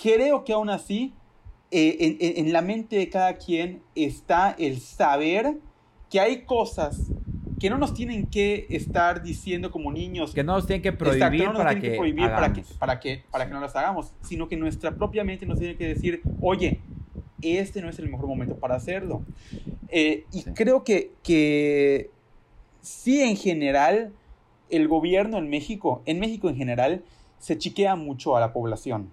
[0.00, 1.12] creo que aún así
[1.70, 5.58] eh, en, en- en la mente de cada quien está el saber
[6.10, 7.10] que hay cosas
[7.58, 10.34] que no nos tienen que estar diciendo como niños.
[10.34, 12.52] Que no nos tienen que prohibir Exacto, no nos para tienen que, que prohibir para
[12.52, 12.76] que, hagamos.
[12.78, 15.86] para, que, para que no las hagamos, sino que nuestra propia mente nos tiene que
[15.86, 16.80] decir, oye,
[17.42, 19.22] este no es el mejor momento para hacerlo.
[19.88, 20.50] Eh, y Sí.
[20.54, 22.10] creo que, que
[22.80, 24.12] sí, en general,
[24.70, 27.02] el gobierno en México, en México en general,
[27.38, 29.12] se chiquea mucho a la población.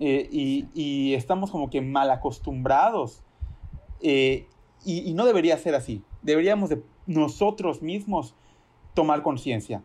[0.00, 3.22] eh, y, estamos como que mal acostumbrados.
[4.00, 4.46] Eh,
[4.84, 6.02] y, no debería ser así.
[6.22, 8.34] Deberíamos de nosotros mismos
[8.94, 9.82] tomar conciencia.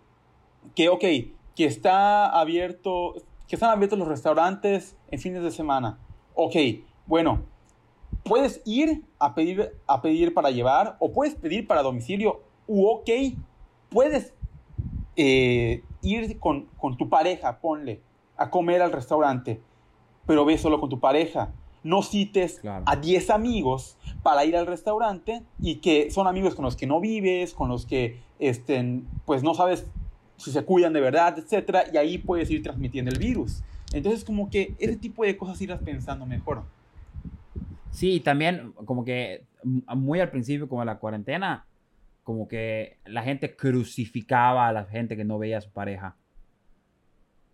[0.75, 1.03] Que, ok,
[1.55, 3.13] que está abierto,
[3.47, 5.99] que están abiertos los restaurantes en fines de semana.
[6.33, 6.55] Ok,
[7.05, 7.43] bueno,
[8.23, 12.41] puedes ir a pedir, a pedir para llevar o puedes pedir para domicilio.
[12.67, 13.09] U ok,
[13.89, 14.33] puedes
[15.15, 18.01] eh, ir con, con tu pareja, ponle,
[18.37, 19.59] a comer al restaurante
[20.29, 21.51] pero ve solo con tu pareja.
[21.83, 26.75] No cites a 10 amigos para ir al restaurante y que son amigos con los
[26.75, 29.87] que no vives, con los que estén, pues no sabes
[30.37, 33.63] si se cuidan de verdad, etcétera, y ahí puedes ir transmitiendo el virus.
[33.91, 36.61] Entonces, como que ese tipo de cosas irás pensando mejor.
[37.99, 41.65] Sí, también como que muy al principio, como la cuarentena,
[42.23, 46.15] como que la gente crucificaba a la gente que no veía a su pareja.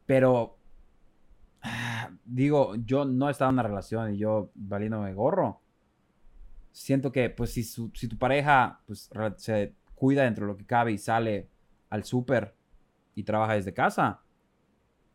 [0.06, 0.60] Pero
[2.26, 5.62] digo, yo no he estado en una relación y yo valiéndome gorro.
[6.72, 10.92] Siento que, pues, si, si tu pareja pues, se cuida dentro de lo que cabe
[10.92, 11.50] y sale
[11.90, 12.54] al súper
[13.16, 14.22] y trabaja desde casa,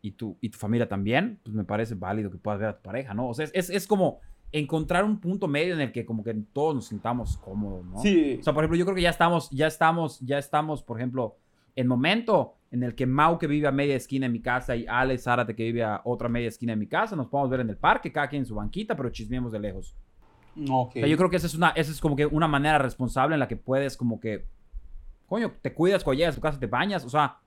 [0.03, 2.83] y tu, y tu familia también, pues me parece válido que puedas ver a tu
[2.83, 3.29] pareja, ¿no?
[3.29, 4.19] O sea, es, es como
[4.53, 7.99] encontrar un punto medio en el que como que todos nos sintamos cómodos, ¿no?
[8.01, 8.39] Sí.
[8.41, 11.37] O sea, por ejemplo, yo creo que ya estamos, ya estamos, ya estamos, por ejemplo,
[11.77, 14.87] en momento en el que Mau que vive a media esquina en mi casa y
[14.87, 17.71] Alex Zárate que vive a otra media esquina en mi casa, nos podemos ver en
[17.71, 19.97] el parque, cada quien en su banquita, pero chismeemos de lejos.
[20.69, 21.09] Okay.
[21.09, 23.49] yo creo que esa es, una, esa es como que una manera responsable en la
[23.49, 24.47] que puedes como que,
[25.27, 27.39] coño, te cuidas cuando llegas a tu casa, te bañas, o sea,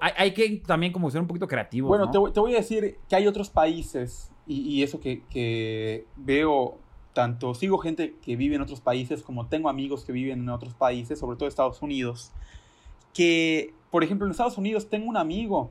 [0.00, 1.88] hay, que también como ser un poquito creativo.
[1.88, 6.78] Bueno, te, voy a decir que hay otros países y, eso que, que veo
[7.14, 10.74] tanto sigo gente que vive en otros países como tengo amigos que viven en otros
[10.74, 12.32] países, sobre todo Estados Unidos,
[13.14, 15.70] que, por ejemplo, en Estados Unidos tengo un amigo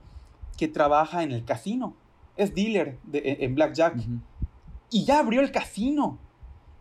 [0.58, 1.94] que trabaja en el casino,
[2.38, 3.98] es dealer de, en Blackjack,
[4.90, 6.18] y ya abrió el casino.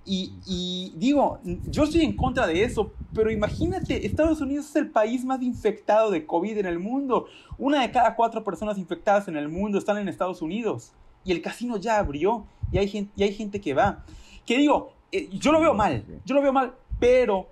[0.04, 5.24] Y, digo, yo estoy en contra de eso, pero imagínate, Estados Unidos es el país
[5.24, 7.26] más infectado de COVID en el mundo.
[7.56, 10.92] Una de cada cuatro personas infectadas en el mundo están en Estados Unidos.
[11.24, 14.04] Y el casino ya abrió y hay gente, y hay gente que va.
[14.46, 17.46] Que digo, eh, yo lo veo mal, yo lo veo mal, pero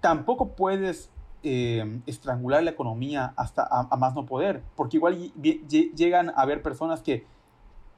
[0.00, 1.10] tampoco puedes
[1.42, 7.02] eh, estrangular la economía hasta a, más no poder, porque igual llegan a haber personas
[7.02, 7.24] que,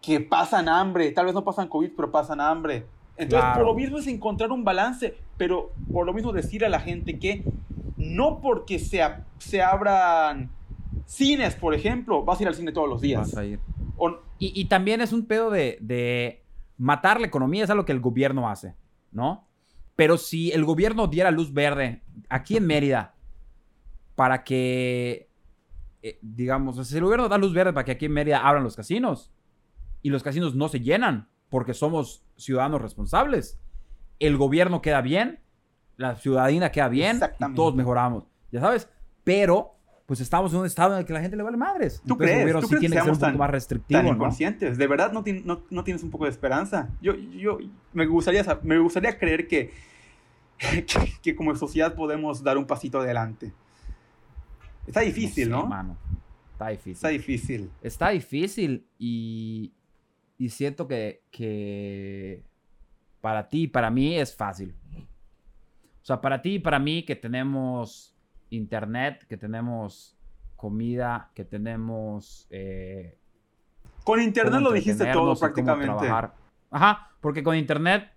[0.00, 2.86] que pasan hambre, tal vez no pasan COVID, pero pasan hambre.
[3.16, 6.78] Entonces, por lo mismo es encontrar un balance, pero por lo mismo decir a la
[6.78, 7.42] gente que
[7.96, 9.00] no porque se,
[9.38, 10.50] se abran
[11.04, 13.32] cines, por ejemplo, vas a ir al cine todos los días.
[13.32, 13.60] Vas a ir.
[14.38, 16.44] Y, también es un pedo de, de
[16.76, 18.74] matar la economía, es algo que el gobierno hace,
[19.10, 19.48] ¿no?
[19.96, 23.16] Pero si el gobierno diera luz verde aquí en Mérida
[24.14, 25.28] para que,
[26.02, 28.76] eh, digamos, si el gobierno da luz verde para que aquí en Mérida abran los
[28.76, 29.32] casinos
[30.02, 33.60] y los casinos no se llenan porque somos ciudadanos responsables,
[34.20, 35.40] el gobierno queda bien,
[35.96, 38.88] la ciudadanía queda bien y todos mejoramos, ya sabes,
[39.24, 39.77] pero
[40.08, 42.00] pues estamos en un estado en el que la gente le vale madres.
[42.06, 42.50] ¿Tú crees?
[42.62, 44.78] ¿tú tiene que, ser un poco más restrictivo, tan inconscientes.
[44.78, 45.22] De verdad no,
[45.68, 46.88] no, tienes un poco de esperanza.
[47.02, 47.58] Yo, yo
[47.92, 49.70] me, gustaría, me gustaría creer que,
[51.20, 53.52] que como sociedad podemos dar un pasito adelante.
[54.86, 55.68] Está difícil, ¿no?
[56.52, 56.92] Está difícil.
[56.92, 57.70] Está difícil.
[57.82, 59.74] Está difícil y,
[60.38, 62.44] y siento que, que
[63.20, 64.74] para ti y para mí es fácil.
[66.02, 68.14] O sea, para ti y para mí que tenemos
[68.50, 70.16] internet, que tenemos
[70.56, 72.46] comida, que tenemos...
[72.50, 73.18] Eh,
[74.04, 76.08] con internet lo dijiste todo prácticamente.
[76.70, 78.10] Ajá, porque con internet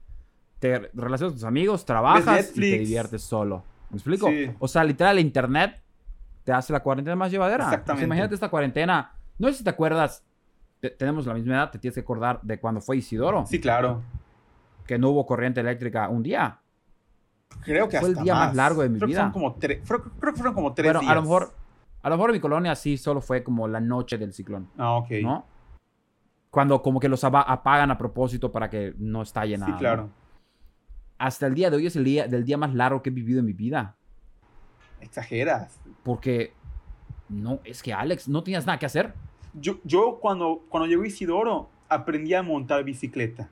[0.60, 3.64] te relacionas con tus amigos, trabajas y te diviertes solo.
[3.90, 4.30] ¿Me explico?
[4.60, 5.82] O sea, literal, internet
[6.44, 7.66] te hace la cuarentena más llevadera.
[7.66, 8.06] Exactamente.
[8.06, 9.12] imagínate esta cuarentena.
[9.38, 10.24] No sé si te acuerdas,
[10.98, 13.46] tenemos la misma edad, te tienes que acordar de cuando fue Isidoro.
[13.46, 14.02] Sí, claro.
[14.86, 16.61] Que no hubo corriente eléctrica un día.
[17.64, 19.28] Creo que fue el día más, largo de mi vida.
[19.28, 21.54] Que como creo, que fueron como tres Pero a lo mejor,
[22.02, 24.70] a lo mejor en mi colonia sí solo fue como la noche del ciclón.
[24.78, 25.12] Ah, ok.
[25.24, 25.46] ¿No?
[26.50, 29.72] Cuando como que los apagan a propósito para que no estalle nada.
[29.72, 30.10] Sí, claro.
[31.18, 33.40] Hasta el día de hoy es el día del día más largo que he vivido
[33.40, 33.96] en mi vida.
[35.00, 35.80] Exageras.
[36.04, 36.54] Porque,
[37.30, 39.14] no, es que Alex, no tenías nada que hacer.
[39.54, 43.50] Yo, yo cuando, cuando llegó Isidoro, aprendí a montar bicicleta.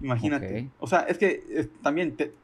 [0.00, 0.70] Imagínate.
[0.78, 2.34] O sea, es que también te,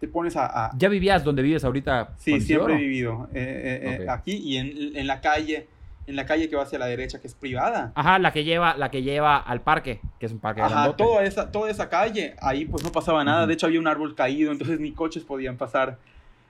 [0.00, 2.14] te pones a, ¿Ya vivías donde vives ahorita?
[2.16, 3.28] Sí, siempre he vivido.
[3.32, 5.68] Eh, eh, eh, aquí y en, en, la calle.
[6.06, 7.92] En la calle que va hacia la derecha, que es privada.
[7.94, 11.24] Ajá, la que lleva, la que lleva al parque, que es un parque Ajá, toda
[11.24, 13.46] esa, toda esa calle, ahí pues no pasaba nada.
[13.46, 15.98] De hecho, había un árbol caído, entonces ni coches podían pasar.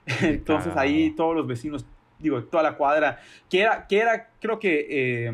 [0.20, 1.86] Entonces ahí todos los vecinos,
[2.18, 5.32] digo, toda la cuadra, que era, que era creo que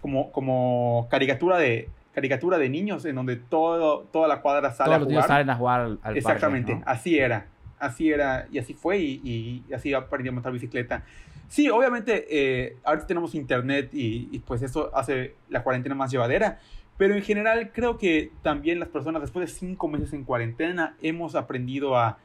[0.00, 4.96] como, como caricatura de, caricatura de niños en donde todo, toda la cuadra sale Todos
[4.96, 5.12] a los jugar.
[5.22, 6.92] niños salen a jugar al, al Exactamente, parque, ¿no?
[6.92, 7.46] así era.
[7.78, 11.04] Así era y así fue y, y así aprendí a montar bicicleta.
[11.46, 16.58] Sí, obviamente, eh, ahorita tenemos internet y, y, pues eso hace la cuarentena más llevadera,
[16.96, 21.36] pero en general creo que también las personas después de cinco meses en cuarentena hemos
[21.36, 22.18] aprendido a,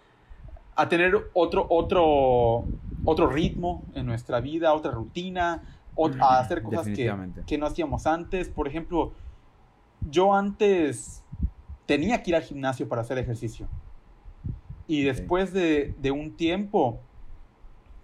[0.76, 2.66] a tener otro, otro,
[3.06, 5.62] otro ritmo en nuestra vida, otra rutina,
[5.96, 7.14] o- a hacer cosas que,
[7.46, 8.50] que no hacíamos antes.
[8.50, 9.14] Por ejemplo,
[10.10, 11.24] yo antes
[11.86, 13.68] tenía que ir al gimnasio para hacer ejercicio.
[14.88, 17.00] Y después de, de un tiempo,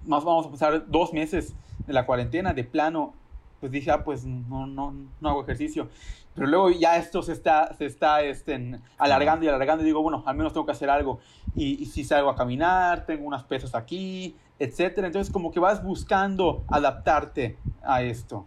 [0.06, 3.14] más vamos a pasar dos meses de la cuarentena, de plano,
[3.60, 5.90] pues dije, ah, pues no, no, no hago ejercicio.
[6.36, 10.24] Pero luego ya esto se está, se está este, alargando y alargando y digo, bueno,
[10.26, 11.20] al menos tengo que hacer algo.
[11.56, 15.08] Y, y si salgo a caminar, tengo unas pesas aquí, etcétera.
[15.08, 18.46] Entonces como que vas buscando adaptarte a esto.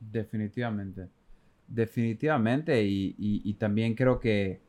[0.00, 1.08] Definitivamente.
[1.68, 2.82] Definitivamente.
[2.84, 4.60] Y, y- y también creo que,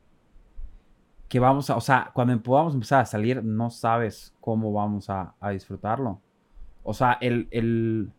[1.28, 5.34] que vamos a, o sea, cuando podamos empezar a salir, no sabes cómo vamos a,
[5.40, 6.20] a disfrutarlo.
[6.82, 8.12] O sea, el, el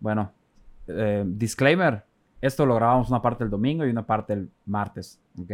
[0.00, 0.32] bueno,
[0.88, 2.04] eh, disclaimer,
[2.40, 5.52] esto lo grabamos una parte el domingo y una parte el martes, ¿ok?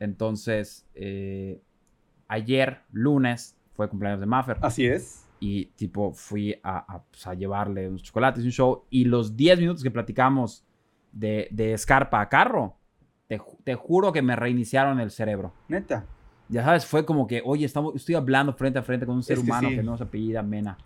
[0.00, 1.60] Entonces, eh,
[2.26, 4.56] ayer, lunes, fue cumpleaños de Maffer.
[4.62, 5.26] Así es.
[5.38, 8.84] Y tipo, fui a, a, pues, a llevarle unos chocolates y un show.
[8.90, 10.64] Y los 10 minutos que platicamos
[11.12, 12.76] de, de Scarpa a carro,
[13.28, 15.52] te, te juro que me reiniciaron el cerebro.
[15.68, 16.04] Neta.
[16.48, 19.38] Ya sabes, fue como que, oye, estamos, estoy hablando frente a frente con un ser
[19.38, 19.76] Es que humano sí.
[19.76, 20.76] que no se apellida Mena.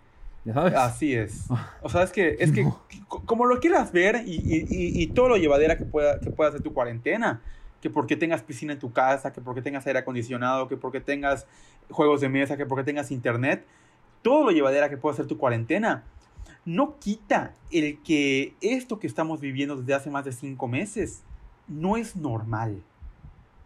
[0.43, 0.73] Ya sabes.
[0.75, 1.47] Así es.
[1.81, 2.67] O sea, es que, es que
[3.07, 6.51] como lo quieras ver y, y- y- y todo lo llevadera que pueda, que pueda
[6.51, 7.41] ser tu cuarentena,
[7.81, 11.47] que porque tengas piscina en tu casa, que porque tengas aire acondicionado, que porque tengas
[11.89, 13.65] juegos de mesa, que porque tengas internet,
[14.21, 16.03] todo lo llevadera que pueda ser tu cuarentena,
[16.65, 21.23] no quita el que esto que estamos viviendo desde hace más de cinco meses
[21.67, 22.81] no es normal.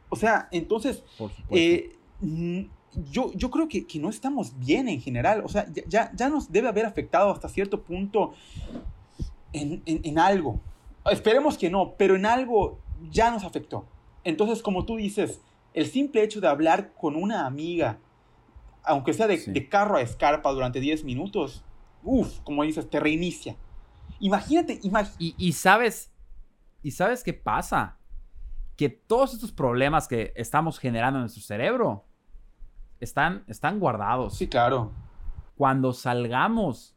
[0.09, 2.61] O sea, entonces Por eh, mm,
[3.11, 5.41] yo, yo creo que, que no estamos bien en general.
[5.45, 8.33] O sea, ya, ya, ya nos debe haber afectado hasta cierto punto
[9.53, 10.59] en, en- en algo.
[11.09, 12.79] Esperemos que no, pero en algo
[13.11, 13.85] ya nos afectó.
[14.23, 15.39] Entonces, como tú dices,
[15.73, 17.97] el simple hecho de hablar con una amiga,
[18.83, 19.51] aunque sea de, Sí.
[19.51, 21.63] de carro a escarpa durante 10 minutos,
[22.03, 23.55] uff, como dices, te reinicia.
[24.19, 26.11] Imagínate, imag- Y, y sabes,
[26.83, 27.97] y sabes qué pasa?
[28.75, 32.05] Que todos estos problemas que estamos generando en nuestro cerebro
[32.99, 34.35] están, están guardados.
[34.37, 34.91] sí, claro.
[35.55, 36.95] Cuando salgamos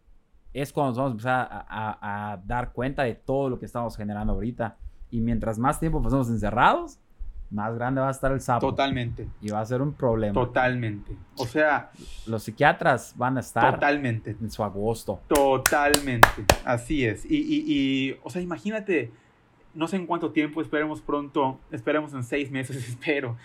[0.52, 3.66] es cuando nos vamos a empezar a, a- a dar cuenta de todo lo que
[3.66, 4.76] estamos generando ahorita.
[5.10, 6.98] Y mientras más tiempo pasemos encerrados,
[7.52, 8.68] más grande va a estar el sapo.
[8.70, 10.32] Totalmente, Y va a ser un problema.
[10.32, 11.14] totalmente.
[11.36, 11.90] O sea,
[12.26, 14.36] Los psiquiatras van a estar totalmente.
[14.40, 15.20] en su agosto.
[15.28, 16.28] Totalmente,
[16.64, 17.24] así es.
[17.24, 19.10] Y, y- y, o sea, imagínate,
[19.74, 23.36] no sé en cuánto tiempo, esperemos pronto, esperemos en seis meses, espero,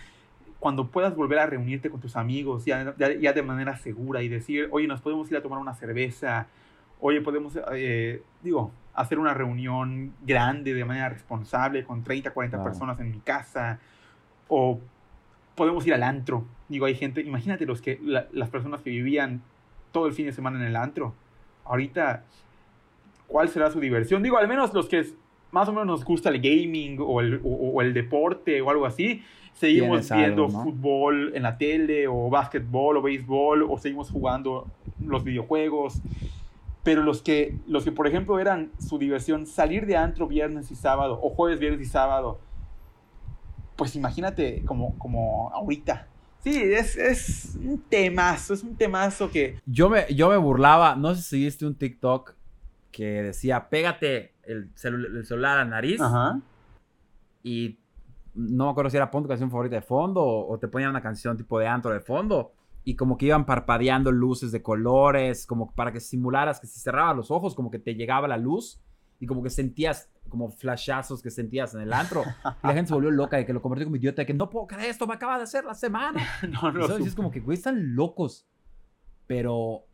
[0.58, 4.28] cuando puedas volver a reunirte con tus amigos ya, ya, ya de manera segura y
[4.28, 6.46] decir, oye, nos podemos ir a tomar una cerveza,
[7.00, 12.70] oye, podemos, eh, digo, hacer una reunión grande de manera responsable con 30, 40 Claro.
[12.70, 13.78] personas en mi casa,
[14.48, 14.78] o
[15.54, 16.44] podemos ir al antro.
[16.68, 19.42] Digo, hay gente, imagínate los que, la- las personas que vivían
[19.92, 21.14] todo el fin de semana en el antro.
[21.64, 22.24] Ahorita,
[23.26, 24.22] ¿cuál será su diversión?
[24.22, 25.04] Digo, al menos los que
[25.50, 28.86] más o menos nos gusta el gaming o el, o- o el deporte o algo
[28.86, 29.22] así,
[29.54, 30.62] seguimos algo, viendo ¿no?
[30.62, 34.66] fútbol en la tele o básquetbol o béisbol o seguimos jugando
[35.04, 36.00] los videojuegos.
[36.84, 40.74] Pero los que, los que, por ejemplo, eran su diversión salir de antro viernes y
[40.76, 42.38] sábado o jueves, viernes y sábado,
[43.78, 46.08] pues imagínate como, como ahorita.
[46.40, 49.60] Sí, es, es un temazo, es un temazo que...
[49.66, 52.34] Yo me, yo me burlaba, no sé si seguiste un TikTok
[52.90, 56.40] que decía, pégate el, celu- el celular a la nariz Ajá.
[57.42, 57.78] y
[58.34, 60.90] no me acuerdo si era pon tu canción favorita de fondo o, o te ponían
[60.90, 62.52] una canción tipo de antro de fondo
[62.84, 67.16] y como que iban parpadeando luces de colores, como para que simularas que si cerrabas
[67.16, 68.80] los ojos como que te llegaba la luz
[69.20, 72.22] y como que sentías como flashazos que sentías en el antro.
[72.62, 74.48] Y la gente se volvió loca de que lo convirtió como idiota, de que no
[74.50, 76.22] puedo creer esto, me acaba de hacer la semana.
[76.48, 77.06] No, no, ¿Sabes?
[77.06, 78.46] Es como que, güey, están locos.
[79.26, 79.84] Pero,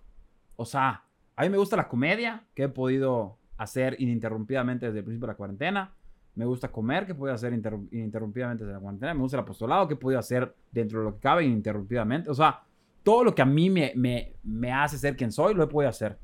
[0.56, 1.04] o sea,
[1.36, 5.32] a mí me gusta la comedia que he podido hacer ininterrumpidamente desde el principio de
[5.32, 5.92] la cuarentena.
[6.36, 9.14] Me gusta comer, que he podido hacer interru- ininterrumpidamente desde la cuarentena.
[9.14, 12.30] Me gusta el apostolado, que he podido hacer dentro de lo que cabe ininterrumpidamente.
[12.30, 12.62] O sea,
[13.02, 15.90] todo lo que a mí me, me, me hace ser quien soy, lo he podido
[15.90, 16.18] hacer.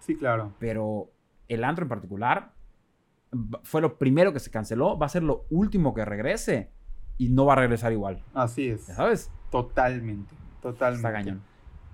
[0.00, 0.52] Sí, claro.
[0.58, 1.10] Pero
[1.48, 2.52] el antro en particular
[3.62, 4.98] fue lo primero que se canceló.
[4.98, 6.70] Va a ser lo último que regrese.
[7.18, 8.22] Y no va a regresar igual.
[8.32, 8.86] Así es.
[8.86, 9.30] ¿Ya sabes?
[9.50, 10.34] Totalmente.
[10.62, 11.08] Totalmente.
[11.08, 11.42] Está cañón.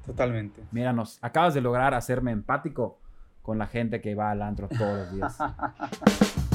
[0.04, 0.62] Totalmente.
[0.70, 3.00] Míranos, acabas de lograr hacerme empático
[3.42, 5.38] con la gente que va al antro todos los días.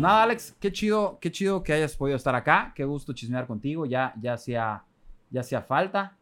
[0.00, 2.72] nada, Alex, qué chido, qué chido que hayas podido estar acá.
[2.74, 3.86] Qué gusto chismear contigo.
[3.86, 4.84] Ya, ya hacía,
[5.30, 6.16] ya hacía falta.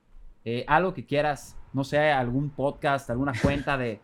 [0.44, 4.00] Eh, algo que quieras, no sé, algún podcast, alguna cuenta de,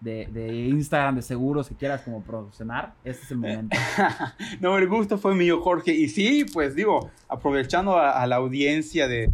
[0.00, 3.76] de, Instagram de seguros que quieras como promocionar, este es el momento.
[4.60, 5.92] no, el gusto fue mío, Jorge.
[5.92, 9.30] Y sí, pues digo, aprovechando a, la audiencia de...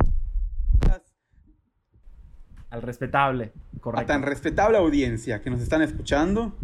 [2.70, 4.02] Al respetable, correcto.
[4.02, 6.54] A tan respetable audiencia que nos están escuchando.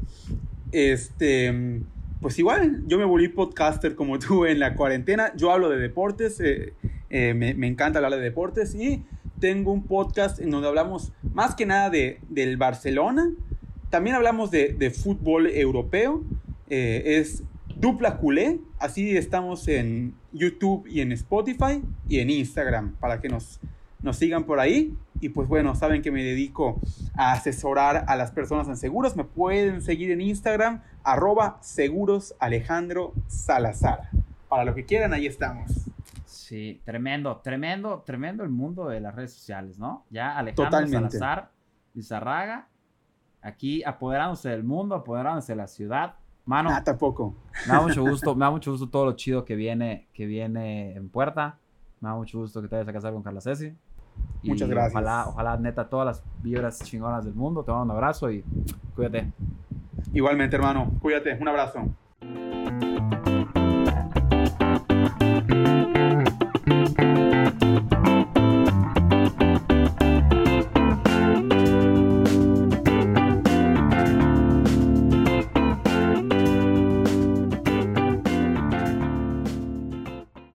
[0.72, 1.83] Este,
[2.21, 5.33] pues igual, yo me volví podcaster como tú en la cuarentena.
[5.37, 6.75] Yo hablo de deportes, eh,
[7.11, 9.03] eh, me, encanta hablar de deportes y
[9.41, 13.31] tengo un podcast en donde hablamos más que nada de, del Barcelona,
[13.91, 16.23] también hablamos de, fútbol europeo.
[16.69, 17.43] Eh, es
[17.77, 18.59] Dupla Culé.
[18.79, 23.61] Así estamos en YouTube y en Spotify y en Instagram para que nos,
[24.03, 24.95] nos sigan por ahí.
[25.21, 26.81] Y pues bueno, saben que me dedico
[27.16, 29.16] a asesorar a las personas en seguros.
[29.16, 34.11] Me pueden seguir en Instagram, arroba seguros Alejandro Salazar.
[34.49, 35.71] Para lo que quieran, ahí estamos.
[36.25, 40.05] Sí, tremendo, tremendo, tremendo el mundo de las redes sociales, ¿no?
[40.11, 41.51] Ya Alejandro Salazar
[41.95, 42.69] Lizarraga
[43.43, 46.14] aquí apoderándose del mundo, apoderándose de la ciudad.
[46.45, 47.35] Mano, ah, tampoco.
[47.66, 50.95] Me da mucho gusto, me da mucho gusto todo lo chido que viene, que viene
[50.95, 51.59] en puerta.
[52.01, 53.75] Me da mucho gusto que te vayas a casar con Carla Ceci.
[54.43, 54.95] Muchas gracias.
[54.95, 57.64] Ojalá, ojalá, neta, todas las vibras chingonas del mundo.
[57.64, 58.45] Te mando un abrazo y
[58.95, 59.33] cuídate.
[60.12, 60.93] Igualmente, hermano.
[61.01, 61.37] Cuídate.
[61.41, 61.89] Un abrazo.